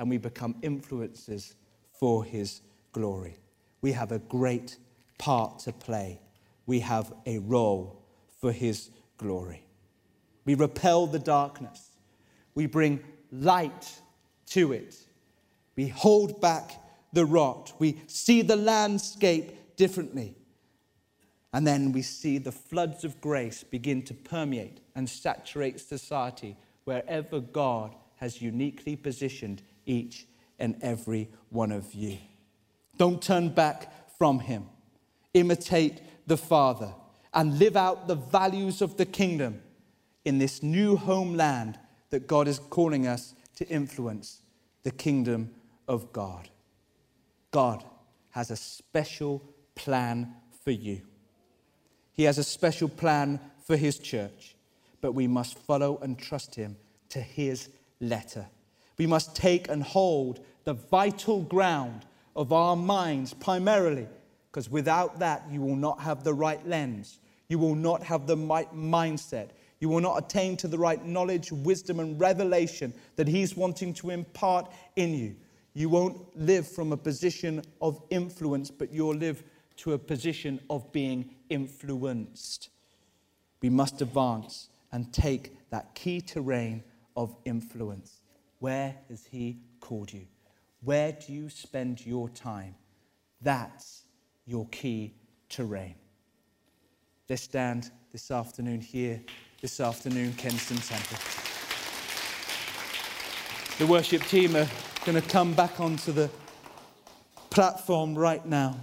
and 0.00 0.10
we 0.10 0.18
become 0.18 0.56
influences 0.62 1.54
for 1.92 2.24
his 2.24 2.62
glory. 2.90 3.38
We 3.82 3.92
have 3.92 4.10
a 4.10 4.18
great 4.18 4.78
part 5.16 5.60
to 5.60 5.72
play. 5.72 6.20
We 6.66 6.80
have 6.80 7.12
a 7.24 7.38
role 7.38 8.02
for 8.40 8.50
his 8.50 8.90
glory. 9.16 9.64
We 10.44 10.56
repel 10.56 11.06
the 11.06 11.20
darkness. 11.20 11.90
We 12.56 12.66
bring 12.66 12.98
light 13.40 14.00
to 14.46 14.72
it. 14.72 14.96
We 15.76 15.88
hold 15.88 16.40
back 16.40 16.72
the 17.12 17.26
rot. 17.26 17.72
We 17.78 18.00
see 18.06 18.42
the 18.42 18.56
landscape 18.56 19.76
differently. 19.76 20.34
And 21.52 21.66
then 21.66 21.92
we 21.92 22.02
see 22.02 22.38
the 22.38 22.52
floods 22.52 23.04
of 23.04 23.20
grace 23.20 23.62
begin 23.62 24.02
to 24.02 24.14
permeate 24.14 24.80
and 24.94 25.08
saturate 25.08 25.80
society 25.80 26.56
wherever 26.84 27.40
God 27.40 27.94
has 28.16 28.42
uniquely 28.42 28.96
positioned 28.96 29.62
each 29.86 30.26
and 30.58 30.76
every 30.82 31.28
one 31.50 31.72
of 31.72 31.94
you. 31.94 32.18
Don't 32.96 33.22
turn 33.22 33.50
back 33.50 34.16
from 34.18 34.40
Him. 34.40 34.66
Imitate 35.34 36.00
the 36.26 36.36
Father 36.36 36.92
and 37.32 37.58
live 37.58 37.76
out 37.76 38.08
the 38.08 38.14
values 38.14 38.80
of 38.80 38.96
the 38.96 39.04
kingdom 39.04 39.62
in 40.24 40.38
this 40.38 40.62
new 40.62 40.96
homeland 40.96 41.78
that 42.10 42.26
God 42.26 42.48
is 42.48 42.58
calling 42.58 43.06
us 43.06 43.34
to 43.56 43.68
influence 43.68 44.42
the 44.82 44.90
kingdom 44.90 45.50
of 45.88 46.12
God. 46.12 46.48
God 47.50 47.84
has 48.30 48.50
a 48.50 48.56
special 48.56 49.42
plan 49.74 50.34
for 50.64 50.70
you. 50.70 51.02
He 52.12 52.24
has 52.24 52.38
a 52.38 52.44
special 52.44 52.88
plan 52.88 53.40
for 53.64 53.76
His 53.76 53.98
church, 53.98 54.56
but 55.00 55.12
we 55.12 55.26
must 55.26 55.58
follow 55.58 55.98
and 56.02 56.18
trust 56.18 56.54
Him 56.54 56.76
to 57.10 57.20
His 57.20 57.68
letter. 58.00 58.46
We 58.98 59.06
must 59.06 59.36
take 59.36 59.68
and 59.68 59.82
hold 59.82 60.44
the 60.64 60.74
vital 60.74 61.42
ground 61.42 62.06
of 62.34 62.52
our 62.52 62.76
minds 62.76 63.32
primarily, 63.34 64.06
because 64.50 64.70
without 64.70 65.18
that, 65.18 65.44
you 65.50 65.60
will 65.60 65.76
not 65.76 66.00
have 66.00 66.24
the 66.24 66.34
right 66.34 66.66
lens. 66.66 67.18
You 67.48 67.58
will 67.58 67.74
not 67.74 68.02
have 68.02 68.26
the 68.26 68.36
right 68.36 68.72
mindset. 68.74 69.50
You 69.78 69.88
will 69.88 70.00
not 70.00 70.24
attain 70.24 70.56
to 70.58 70.68
the 70.68 70.78
right 70.78 71.04
knowledge, 71.04 71.52
wisdom, 71.52 72.00
and 72.00 72.18
revelation 72.18 72.94
that 73.16 73.28
He's 73.28 73.56
wanting 73.56 73.92
to 73.94 74.10
impart 74.10 74.72
in 74.96 75.14
you. 75.14 75.36
You 75.74 75.90
won't 75.90 76.36
live 76.36 76.66
from 76.66 76.92
a 76.92 76.96
position 76.96 77.62
of 77.82 78.02
influence, 78.08 78.70
but 78.70 78.90
you'll 78.90 79.14
live 79.14 79.42
to 79.78 79.92
a 79.92 79.98
position 79.98 80.60
of 80.70 80.90
being 80.92 81.34
influenced. 81.50 82.70
We 83.60 83.68
must 83.68 84.00
advance 84.00 84.68
and 84.92 85.12
take 85.12 85.68
that 85.70 85.94
key 85.94 86.22
terrain 86.22 86.82
of 87.16 87.36
influence. 87.44 88.20
Where 88.58 88.96
has 89.10 89.26
He 89.26 89.58
called 89.80 90.12
you? 90.12 90.26
Where 90.80 91.12
do 91.12 91.32
you 91.32 91.48
spend 91.50 92.06
your 92.06 92.28
time? 92.30 92.74
That's 93.42 94.04
your 94.46 94.66
key 94.68 95.14
terrain. 95.48 95.96
Let's 97.28 97.42
stand 97.42 97.90
this 98.12 98.30
afternoon 98.30 98.80
here, 98.80 99.20
this 99.62 99.80
afternoon, 99.80 100.34
Kensington 100.34 100.86
Temple. 100.86 101.16
The 103.78 103.86
worship 103.86 104.22
team 104.24 104.54
are 104.54 104.68
going 105.06 105.20
to 105.20 105.26
come 105.26 105.54
back 105.54 105.80
onto 105.80 106.12
the 106.12 106.28
platform 107.48 108.14
right 108.14 108.44
now. 108.44 108.78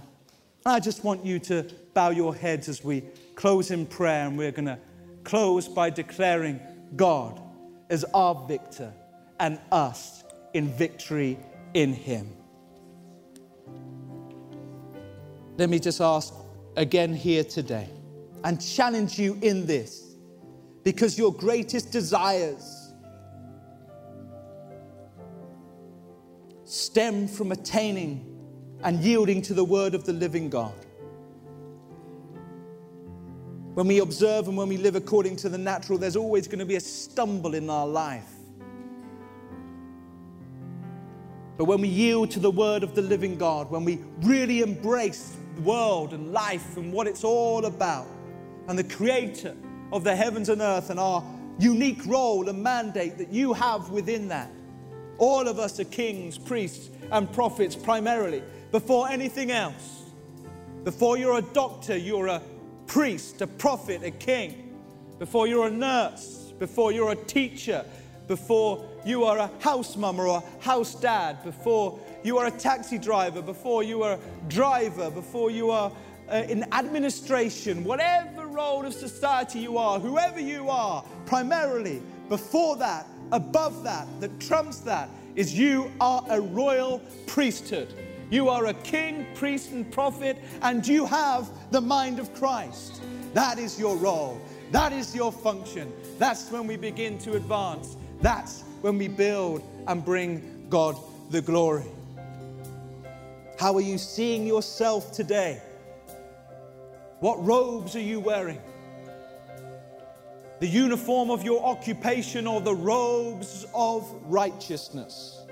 I 0.66 0.80
just 0.80 1.04
want 1.04 1.24
you 1.24 1.38
to 1.40 1.64
bow 1.94 2.10
your 2.10 2.34
heads 2.34 2.68
as 2.68 2.82
we 2.82 3.04
close 3.36 3.70
in 3.70 3.86
prayer, 3.86 4.26
and 4.26 4.36
we're 4.36 4.50
going 4.50 4.66
to 4.66 4.78
close 5.22 5.68
by 5.68 5.90
declaring 5.90 6.60
God 6.96 7.40
as 7.88 8.04
our 8.12 8.34
victor 8.48 8.92
and 9.38 9.60
us 9.70 10.24
in 10.54 10.68
victory 10.68 11.38
in 11.74 11.92
Him. 11.92 12.28
Let 15.56 15.70
me 15.70 15.78
just 15.78 16.00
ask 16.00 16.34
again 16.76 17.14
here 17.14 17.44
today 17.44 17.88
and 18.42 18.60
challenge 18.60 19.20
you 19.20 19.38
in 19.40 19.66
this 19.66 20.03
because 20.84 21.18
your 21.18 21.32
greatest 21.32 21.90
desires 21.90 22.92
stem 26.64 27.26
from 27.26 27.52
attaining 27.52 28.30
and 28.82 29.00
yielding 29.00 29.40
to 29.40 29.54
the 29.54 29.64
word 29.64 29.94
of 29.94 30.04
the 30.04 30.12
living 30.12 30.50
God. 30.50 30.74
When 33.74 33.88
we 33.88 33.98
observe 33.98 34.46
and 34.46 34.56
when 34.56 34.68
we 34.68 34.76
live 34.76 34.94
according 34.94 35.36
to 35.36 35.48
the 35.48 35.58
natural, 35.58 35.98
there's 35.98 36.16
always 36.16 36.46
going 36.46 36.60
to 36.60 36.66
be 36.66 36.76
a 36.76 36.80
stumble 36.80 37.54
in 37.54 37.68
our 37.68 37.86
life. 37.86 38.28
But 41.56 41.64
when 41.64 41.80
we 41.80 41.88
yield 41.88 42.30
to 42.32 42.40
the 42.40 42.50
word 42.50 42.82
of 42.82 42.94
the 42.94 43.02
living 43.02 43.36
God, 43.36 43.70
when 43.70 43.84
we 43.84 44.00
really 44.20 44.60
embrace 44.60 45.36
the 45.56 45.62
world 45.62 46.12
and 46.12 46.32
life 46.32 46.76
and 46.76 46.92
what 46.92 47.06
it's 47.06 47.24
all 47.24 47.64
about, 47.64 48.06
and 48.68 48.78
the 48.78 48.84
creator 48.84 49.56
of 49.94 50.02
the 50.02 50.14
heavens 50.14 50.48
and 50.48 50.60
earth, 50.60 50.90
and 50.90 50.98
our 50.98 51.24
unique 51.60 52.04
role 52.04 52.48
and 52.48 52.60
mandate 52.60 53.16
that 53.16 53.32
you 53.32 53.52
have 53.52 53.90
within 53.90 54.26
that, 54.26 54.50
all 55.18 55.46
of 55.46 55.60
us 55.60 55.78
are 55.78 55.84
kings, 55.84 56.36
priests, 56.36 56.90
and 57.12 57.32
prophets 57.32 57.76
primarily. 57.76 58.42
Before 58.72 59.08
anything 59.08 59.52
else, 59.52 60.02
before 60.82 61.16
you're 61.16 61.38
a 61.38 61.42
doctor, 61.42 61.96
you're 61.96 62.26
a 62.26 62.42
priest, 62.88 63.40
a 63.40 63.46
prophet, 63.46 64.02
a 64.02 64.10
king. 64.10 64.76
Before 65.20 65.46
you're 65.46 65.68
a 65.68 65.70
nurse, 65.70 66.52
before 66.58 66.90
you're 66.90 67.12
a 67.12 67.24
teacher, 67.24 67.84
before 68.26 68.84
you 69.06 69.22
are 69.22 69.38
a 69.38 69.50
house 69.60 69.94
mum 69.94 70.18
or 70.18 70.26
a 70.26 70.62
house 70.62 70.96
dad, 70.96 71.40
before 71.44 72.00
you 72.24 72.36
are 72.38 72.46
a 72.46 72.50
taxi 72.50 72.98
driver, 72.98 73.40
before 73.40 73.84
you 73.84 74.02
are 74.02 74.14
a 74.14 74.48
driver, 74.48 75.08
before 75.08 75.52
you 75.52 75.70
are 75.70 75.92
uh, 76.28 76.42
in 76.48 76.64
administration, 76.72 77.84
whatever 77.84 78.33
role 78.54 78.86
of 78.86 78.94
society 78.94 79.58
you 79.58 79.76
are, 79.76 79.98
whoever 79.98 80.40
you 80.40 80.70
are, 80.70 81.04
primarily, 81.26 82.00
before 82.28 82.76
that, 82.76 83.06
above 83.32 83.82
that, 83.84 84.06
that 84.20 84.38
trumps 84.40 84.78
that, 84.80 85.08
is 85.34 85.58
you 85.58 85.90
are 86.00 86.24
a 86.30 86.40
royal 86.40 87.00
priesthood. 87.26 87.92
You 88.30 88.48
are 88.48 88.66
a 88.66 88.74
king, 88.74 89.26
priest, 89.34 89.72
and 89.72 89.90
prophet, 89.90 90.38
and 90.62 90.86
you 90.86 91.04
have 91.06 91.50
the 91.70 91.80
mind 91.80 92.18
of 92.18 92.32
Christ. 92.34 93.02
That 93.34 93.58
is 93.58 93.78
your 93.78 93.96
role. 93.96 94.40
That 94.70 94.92
is 94.92 95.14
your 95.14 95.32
function. 95.32 95.92
That's 96.18 96.50
when 96.50 96.66
we 96.66 96.76
begin 96.76 97.18
to 97.18 97.34
advance. 97.34 97.96
That's 98.20 98.62
when 98.80 98.98
we 98.98 99.08
build 99.08 99.62
and 99.86 100.04
bring 100.04 100.66
God 100.70 100.96
the 101.30 101.42
glory. 101.42 101.90
How 103.58 103.74
are 103.74 103.80
you 103.80 103.98
seeing 103.98 104.46
yourself 104.46 105.12
today? 105.12 105.60
What 107.20 107.44
robes 107.44 107.96
are 107.96 108.00
you 108.00 108.20
wearing? 108.20 108.60
the 110.64 110.70
uniform 110.70 111.30
of 111.30 111.44
your 111.44 111.62
occupation 111.62 112.46
or 112.46 112.58
the 112.60 112.74
robes 112.74 113.66
of 113.74 114.10
righteousness, 114.24 115.42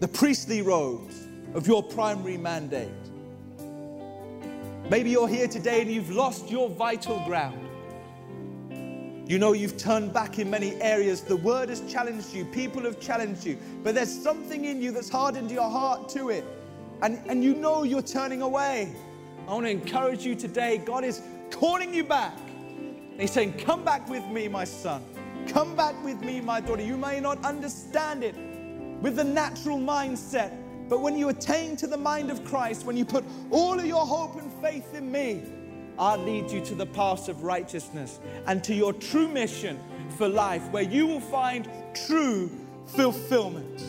the 0.00 0.08
priestly 0.08 0.62
robes 0.62 1.26
of 1.52 1.66
your 1.66 1.82
primary 1.82 2.38
mandate. 2.38 2.88
Maybe 4.88 5.10
you're 5.10 5.28
here 5.28 5.48
today 5.48 5.82
and 5.82 5.90
you've 5.92 6.10
lost 6.10 6.50
your 6.50 6.70
vital 6.70 7.22
ground. 7.26 7.62
You 9.30 9.38
know 9.38 9.52
you've 9.52 9.76
turned 9.76 10.14
back 10.14 10.38
in 10.38 10.48
many 10.48 10.80
areas. 10.80 11.20
The 11.20 11.36
word 11.36 11.68
has 11.68 11.82
challenged 11.92 12.32
you, 12.32 12.46
people 12.46 12.84
have 12.84 12.98
challenged 12.98 13.44
you, 13.44 13.58
but 13.82 13.94
there's 13.94 14.22
something 14.22 14.64
in 14.64 14.80
you 14.80 14.92
that's 14.92 15.10
hardened 15.10 15.50
your 15.50 15.68
heart 15.68 16.08
to 16.10 16.30
it. 16.30 16.44
And, 17.02 17.20
and 17.28 17.44
you 17.44 17.54
know 17.54 17.82
you're 17.82 18.00
turning 18.00 18.40
away. 18.40 18.96
I 19.48 19.52
want 19.52 19.64
to 19.64 19.70
encourage 19.70 20.26
you 20.26 20.34
today. 20.34 20.76
God 20.76 21.04
is 21.04 21.22
calling 21.50 21.94
you 21.94 22.04
back. 22.04 22.36
He's 23.18 23.32
saying, 23.32 23.54
Come 23.54 23.82
back 23.82 24.06
with 24.06 24.26
me, 24.26 24.46
my 24.46 24.64
son. 24.64 25.02
Come 25.46 25.74
back 25.74 25.94
with 26.04 26.20
me, 26.20 26.42
my 26.42 26.60
daughter. 26.60 26.82
You 26.82 26.98
may 26.98 27.18
not 27.18 27.42
understand 27.42 28.22
it 28.22 28.34
with 29.00 29.16
the 29.16 29.24
natural 29.24 29.78
mindset, 29.78 30.54
but 30.90 31.00
when 31.00 31.16
you 31.16 31.30
attain 31.30 31.76
to 31.76 31.86
the 31.86 31.96
mind 31.96 32.30
of 32.30 32.44
Christ, 32.44 32.84
when 32.84 32.94
you 32.94 33.06
put 33.06 33.24
all 33.50 33.78
of 33.78 33.86
your 33.86 34.04
hope 34.04 34.36
and 34.36 34.52
faith 34.60 34.92
in 34.94 35.10
me, 35.10 35.42
I'll 35.98 36.18
lead 36.18 36.50
you 36.50 36.62
to 36.66 36.74
the 36.74 36.86
paths 36.86 37.28
of 37.30 37.42
righteousness 37.42 38.20
and 38.46 38.62
to 38.64 38.74
your 38.74 38.92
true 38.92 39.28
mission 39.28 39.80
for 40.18 40.28
life, 40.28 40.68
where 40.72 40.82
you 40.82 41.06
will 41.06 41.20
find 41.20 41.70
true 42.06 42.50
fulfillment. 42.84 43.82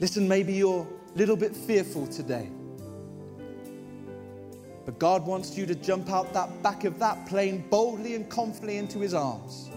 Listen, 0.00 0.26
maybe 0.26 0.54
you're 0.54 0.88
little 1.14 1.36
bit 1.36 1.54
fearful 1.54 2.06
today. 2.06 2.48
But 4.84 4.98
God 4.98 5.26
wants 5.26 5.56
you 5.56 5.66
to 5.66 5.74
jump 5.74 6.10
out 6.10 6.32
that 6.32 6.62
back 6.62 6.84
of 6.84 6.98
that 6.98 7.26
plane 7.26 7.64
boldly 7.70 8.14
and 8.14 8.28
confidently 8.28 8.78
into 8.78 8.98
his 8.98 9.14
arms. 9.14 9.70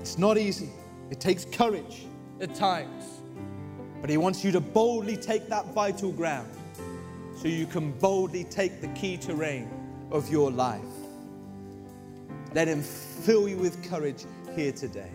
It's 0.00 0.18
not 0.18 0.36
easy. 0.36 0.68
It 1.10 1.20
takes 1.20 1.44
courage 1.46 2.04
at 2.40 2.54
times. 2.54 3.04
But 4.00 4.10
he 4.10 4.18
wants 4.18 4.44
you 4.44 4.52
to 4.52 4.60
boldly 4.60 5.16
take 5.16 5.48
that 5.48 5.72
vital 5.72 6.12
ground 6.12 6.50
so 7.36 7.48
you 7.48 7.66
can 7.66 7.92
boldly 7.92 8.44
take 8.44 8.82
the 8.82 8.88
key 8.88 9.16
terrain 9.16 9.70
of 10.10 10.30
your 10.30 10.50
life. 10.50 10.82
Let 12.52 12.68
him 12.68 12.82
fill 12.82 13.48
you 13.48 13.56
with 13.56 13.82
courage 13.88 14.26
here 14.54 14.72
today. 14.72 15.10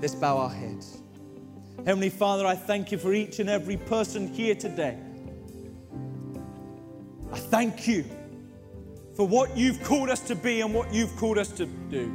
Let's 0.00 0.14
bow 0.14 0.38
our 0.38 0.50
heads. 0.50 0.98
Heavenly 1.86 2.10
Father, 2.10 2.44
I 2.44 2.56
thank 2.56 2.90
you 2.90 2.98
for 2.98 3.14
each 3.14 3.38
and 3.38 3.48
every 3.48 3.76
person 3.76 4.26
here 4.26 4.56
today. 4.56 4.98
I 7.32 7.38
thank 7.38 7.86
you 7.86 8.04
for 9.14 9.24
what 9.24 9.56
you've 9.56 9.80
called 9.84 10.10
us 10.10 10.18
to 10.22 10.34
be 10.34 10.62
and 10.62 10.74
what 10.74 10.92
you've 10.92 11.14
called 11.14 11.38
us 11.38 11.48
to 11.52 11.66
do. 11.66 12.10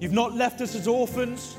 You've 0.00 0.14
not 0.14 0.34
left 0.34 0.62
us 0.62 0.74
as 0.74 0.88
orphans. 0.88 1.54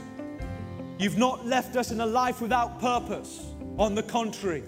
You've 0.97 1.19
not 1.19 1.45
left 1.45 1.75
us 1.75 1.91
in 1.91 2.01
a 2.01 2.05
life 2.07 2.41
without 2.41 2.79
purpose. 2.81 3.53
On 3.77 3.93
the 3.93 4.01
contrary, 4.01 4.63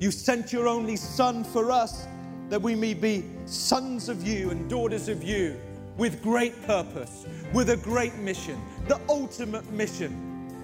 you 0.00 0.10
sent 0.10 0.52
your 0.52 0.68
only 0.68 0.96
Son 0.96 1.44
for 1.44 1.70
us 1.70 2.06
that 2.50 2.60
we 2.60 2.74
may 2.74 2.92
be 2.92 3.24
sons 3.46 4.10
of 4.10 4.28
you 4.28 4.50
and 4.50 4.68
daughters 4.68 5.08
of 5.08 5.24
you 5.24 5.58
with 5.96 6.22
great 6.22 6.60
purpose, 6.66 7.26
with 7.52 7.70
a 7.70 7.76
great 7.76 8.14
mission, 8.16 8.60
the 8.88 9.00
ultimate 9.08 9.70
mission, 9.72 10.10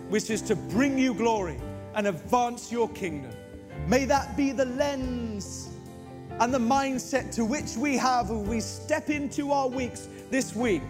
which 0.09 0.31
is 0.31 0.43
to 0.43 0.57
bring 0.57 0.99
you 0.99 1.15
glory 1.15 1.59
and 1.95 2.07
advance 2.07 2.73
your 2.73 2.89
kingdom. 2.91 3.33
May 3.87 4.05
that 4.07 4.37
be 4.37 4.53
the 4.53 4.65
lens 4.65 5.69
and 6.41 6.53
the 6.53 6.59
mindset 6.59 7.33
to 7.35 7.45
which 7.45 7.77
we 7.77 7.97
have 7.97 8.31
as 8.31 8.49
we 8.49 8.61
step 8.61 9.11
into 9.11 9.53
our 9.53 9.69
weeks 9.69 10.09
this 10.31 10.55
week. 10.55 10.83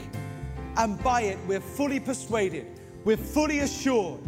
And 0.77 1.03
by 1.03 1.23
it, 1.23 1.39
we're 1.47 1.61
fully 1.61 2.01
persuaded, 2.01 2.67
we're 3.05 3.17
fully 3.17 3.61
assured 3.61 4.21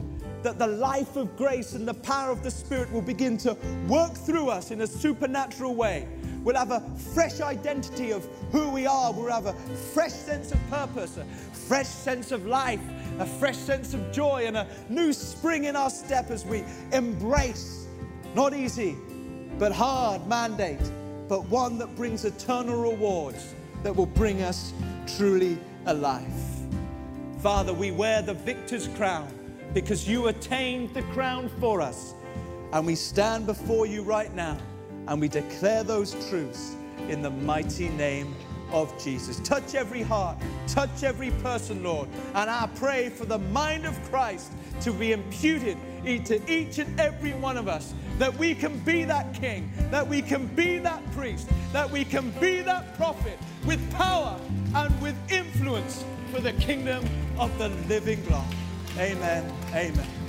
that 0.42 0.58
the 0.58 0.66
life 0.66 1.16
of 1.16 1.36
grace 1.36 1.74
and 1.74 1.86
the 1.86 1.94
power 1.94 2.30
of 2.30 2.42
the 2.42 2.50
Spirit 2.50 2.90
will 2.92 3.02
begin 3.02 3.38
to 3.38 3.56
work 3.86 4.12
through 4.14 4.48
us 4.48 4.72
in 4.72 4.80
a 4.80 4.86
supernatural 4.86 5.74
way. 5.74 6.08
We'll 6.44 6.56
have 6.56 6.70
a 6.70 6.80
fresh 7.14 7.40
identity 7.40 8.12
of 8.12 8.26
who 8.50 8.70
we 8.70 8.86
are. 8.86 9.12
We'll 9.12 9.30
have 9.30 9.46
a 9.46 9.52
fresh 9.94 10.12
sense 10.12 10.52
of 10.52 10.70
purpose, 10.70 11.16
a 11.16 11.24
fresh 11.54 11.88
sense 11.88 12.32
of 12.32 12.46
life, 12.46 12.80
a 13.18 13.26
fresh 13.26 13.56
sense 13.56 13.94
of 13.94 14.12
joy, 14.12 14.44
and 14.46 14.56
a 14.56 14.66
new 14.88 15.12
spring 15.12 15.64
in 15.64 15.76
our 15.76 15.90
step 15.90 16.30
as 16.30 16.44
we 16.44 16.64
embrace, 16.92 17.86
not 18.34 18.54
easy, 18.54 18.96
but 19.58 19.72
hard 19.72 20.26
mandate 20.26 20.80
but 21.32 21.48
one 21.48 21.78
that 21.78 21.96
brings 21.96 22.26
eternal 22.26 22.82
rewards 22.82 23.54
that 23.82 23.96
will 23.96 24.04
bring 24.04 24.42
us 24.42 24.74
truly 25.16 25.56
alive. 25.86 26.30
Father, 27.38 27.72
we 27.72 27.90
wear 27.90 28.20
the 28.20 28.34
victor's 28.34 28.86
crown 28.88 29.32
because 29.72 30.06
you 30.06 30.28
attained 30.28 30.92
the 30.92 31.00
crown 31.04 31.48
for 31.58 31.80
us. 31.80 32.12
And 32.74 32.86
we 32.86 32.94
stand 32.94 33.46
before 33.46 33.86
you 33.86 34.02
right 34.02 34.30
now 34.34 34.58
and 35.08 35.20
we 35.20 35.28
declare 35.28 35.82
those 35.82 36.12
truths 36.28 36.76
in 37.08 37.22
the 37.22 37.30
mighty 37.30 37.88
name 37.90 38.34
of 38.70 38.92
Jesus. 39.02 39.38
Touch 39.40 39.74
every 39.74 40.02
heart, 40.02 40.38
touch 40.66 41.02
every 41.02 41.30
person, 41.42 41.82
Lord. 41.82 42.08
And 42.34 42.50
I 42.50 42.68
pray 42.76 43.10
for 43.10 43.26
the 43.26 43.38
mind 43.38 43.84
of 43.84 44.02
Christ 44.10 44.52
to 44.82 44.92
be 44.92 45.12
imputed 45.12 45.76
to 46.04 46.52
each 46.52 46.78
and 46.78 46.98
every 46.98 47.32
one 47.34 47.56
of 47.56 47.68
us 47.68 47.94
that 48.18 48.36
we 48.36 48.54
can 48.54 48.78
be 48.80 49.04
that 49.04 49.34
king, 49.34 49.70
that 49.90 50.06
we 50.06 50.22
can 50.22 50.46
be 50.46 50.78
that 50.78 51.08
priest, 51.12 51.48
that 51.72 51.90
we 51.90 52.04
can 52.04 52.30
be 52.40 52.60
that 52.62 52.96
prophet 52.96 53.38
with 53.64 53.92
power 53.92 54.38
and 54.74 55.02
with 55.02 55.16
influence 55.30 56.04
for 56.32 56.40
the 56.40 56.52
kingdom 56.54 57.04
of 57.38 57.56
the 57.58 57.68
living 57.88 58.22
God. 58.28 58.54
Amen. 58.98 59.52
Amen. 59.74 60.21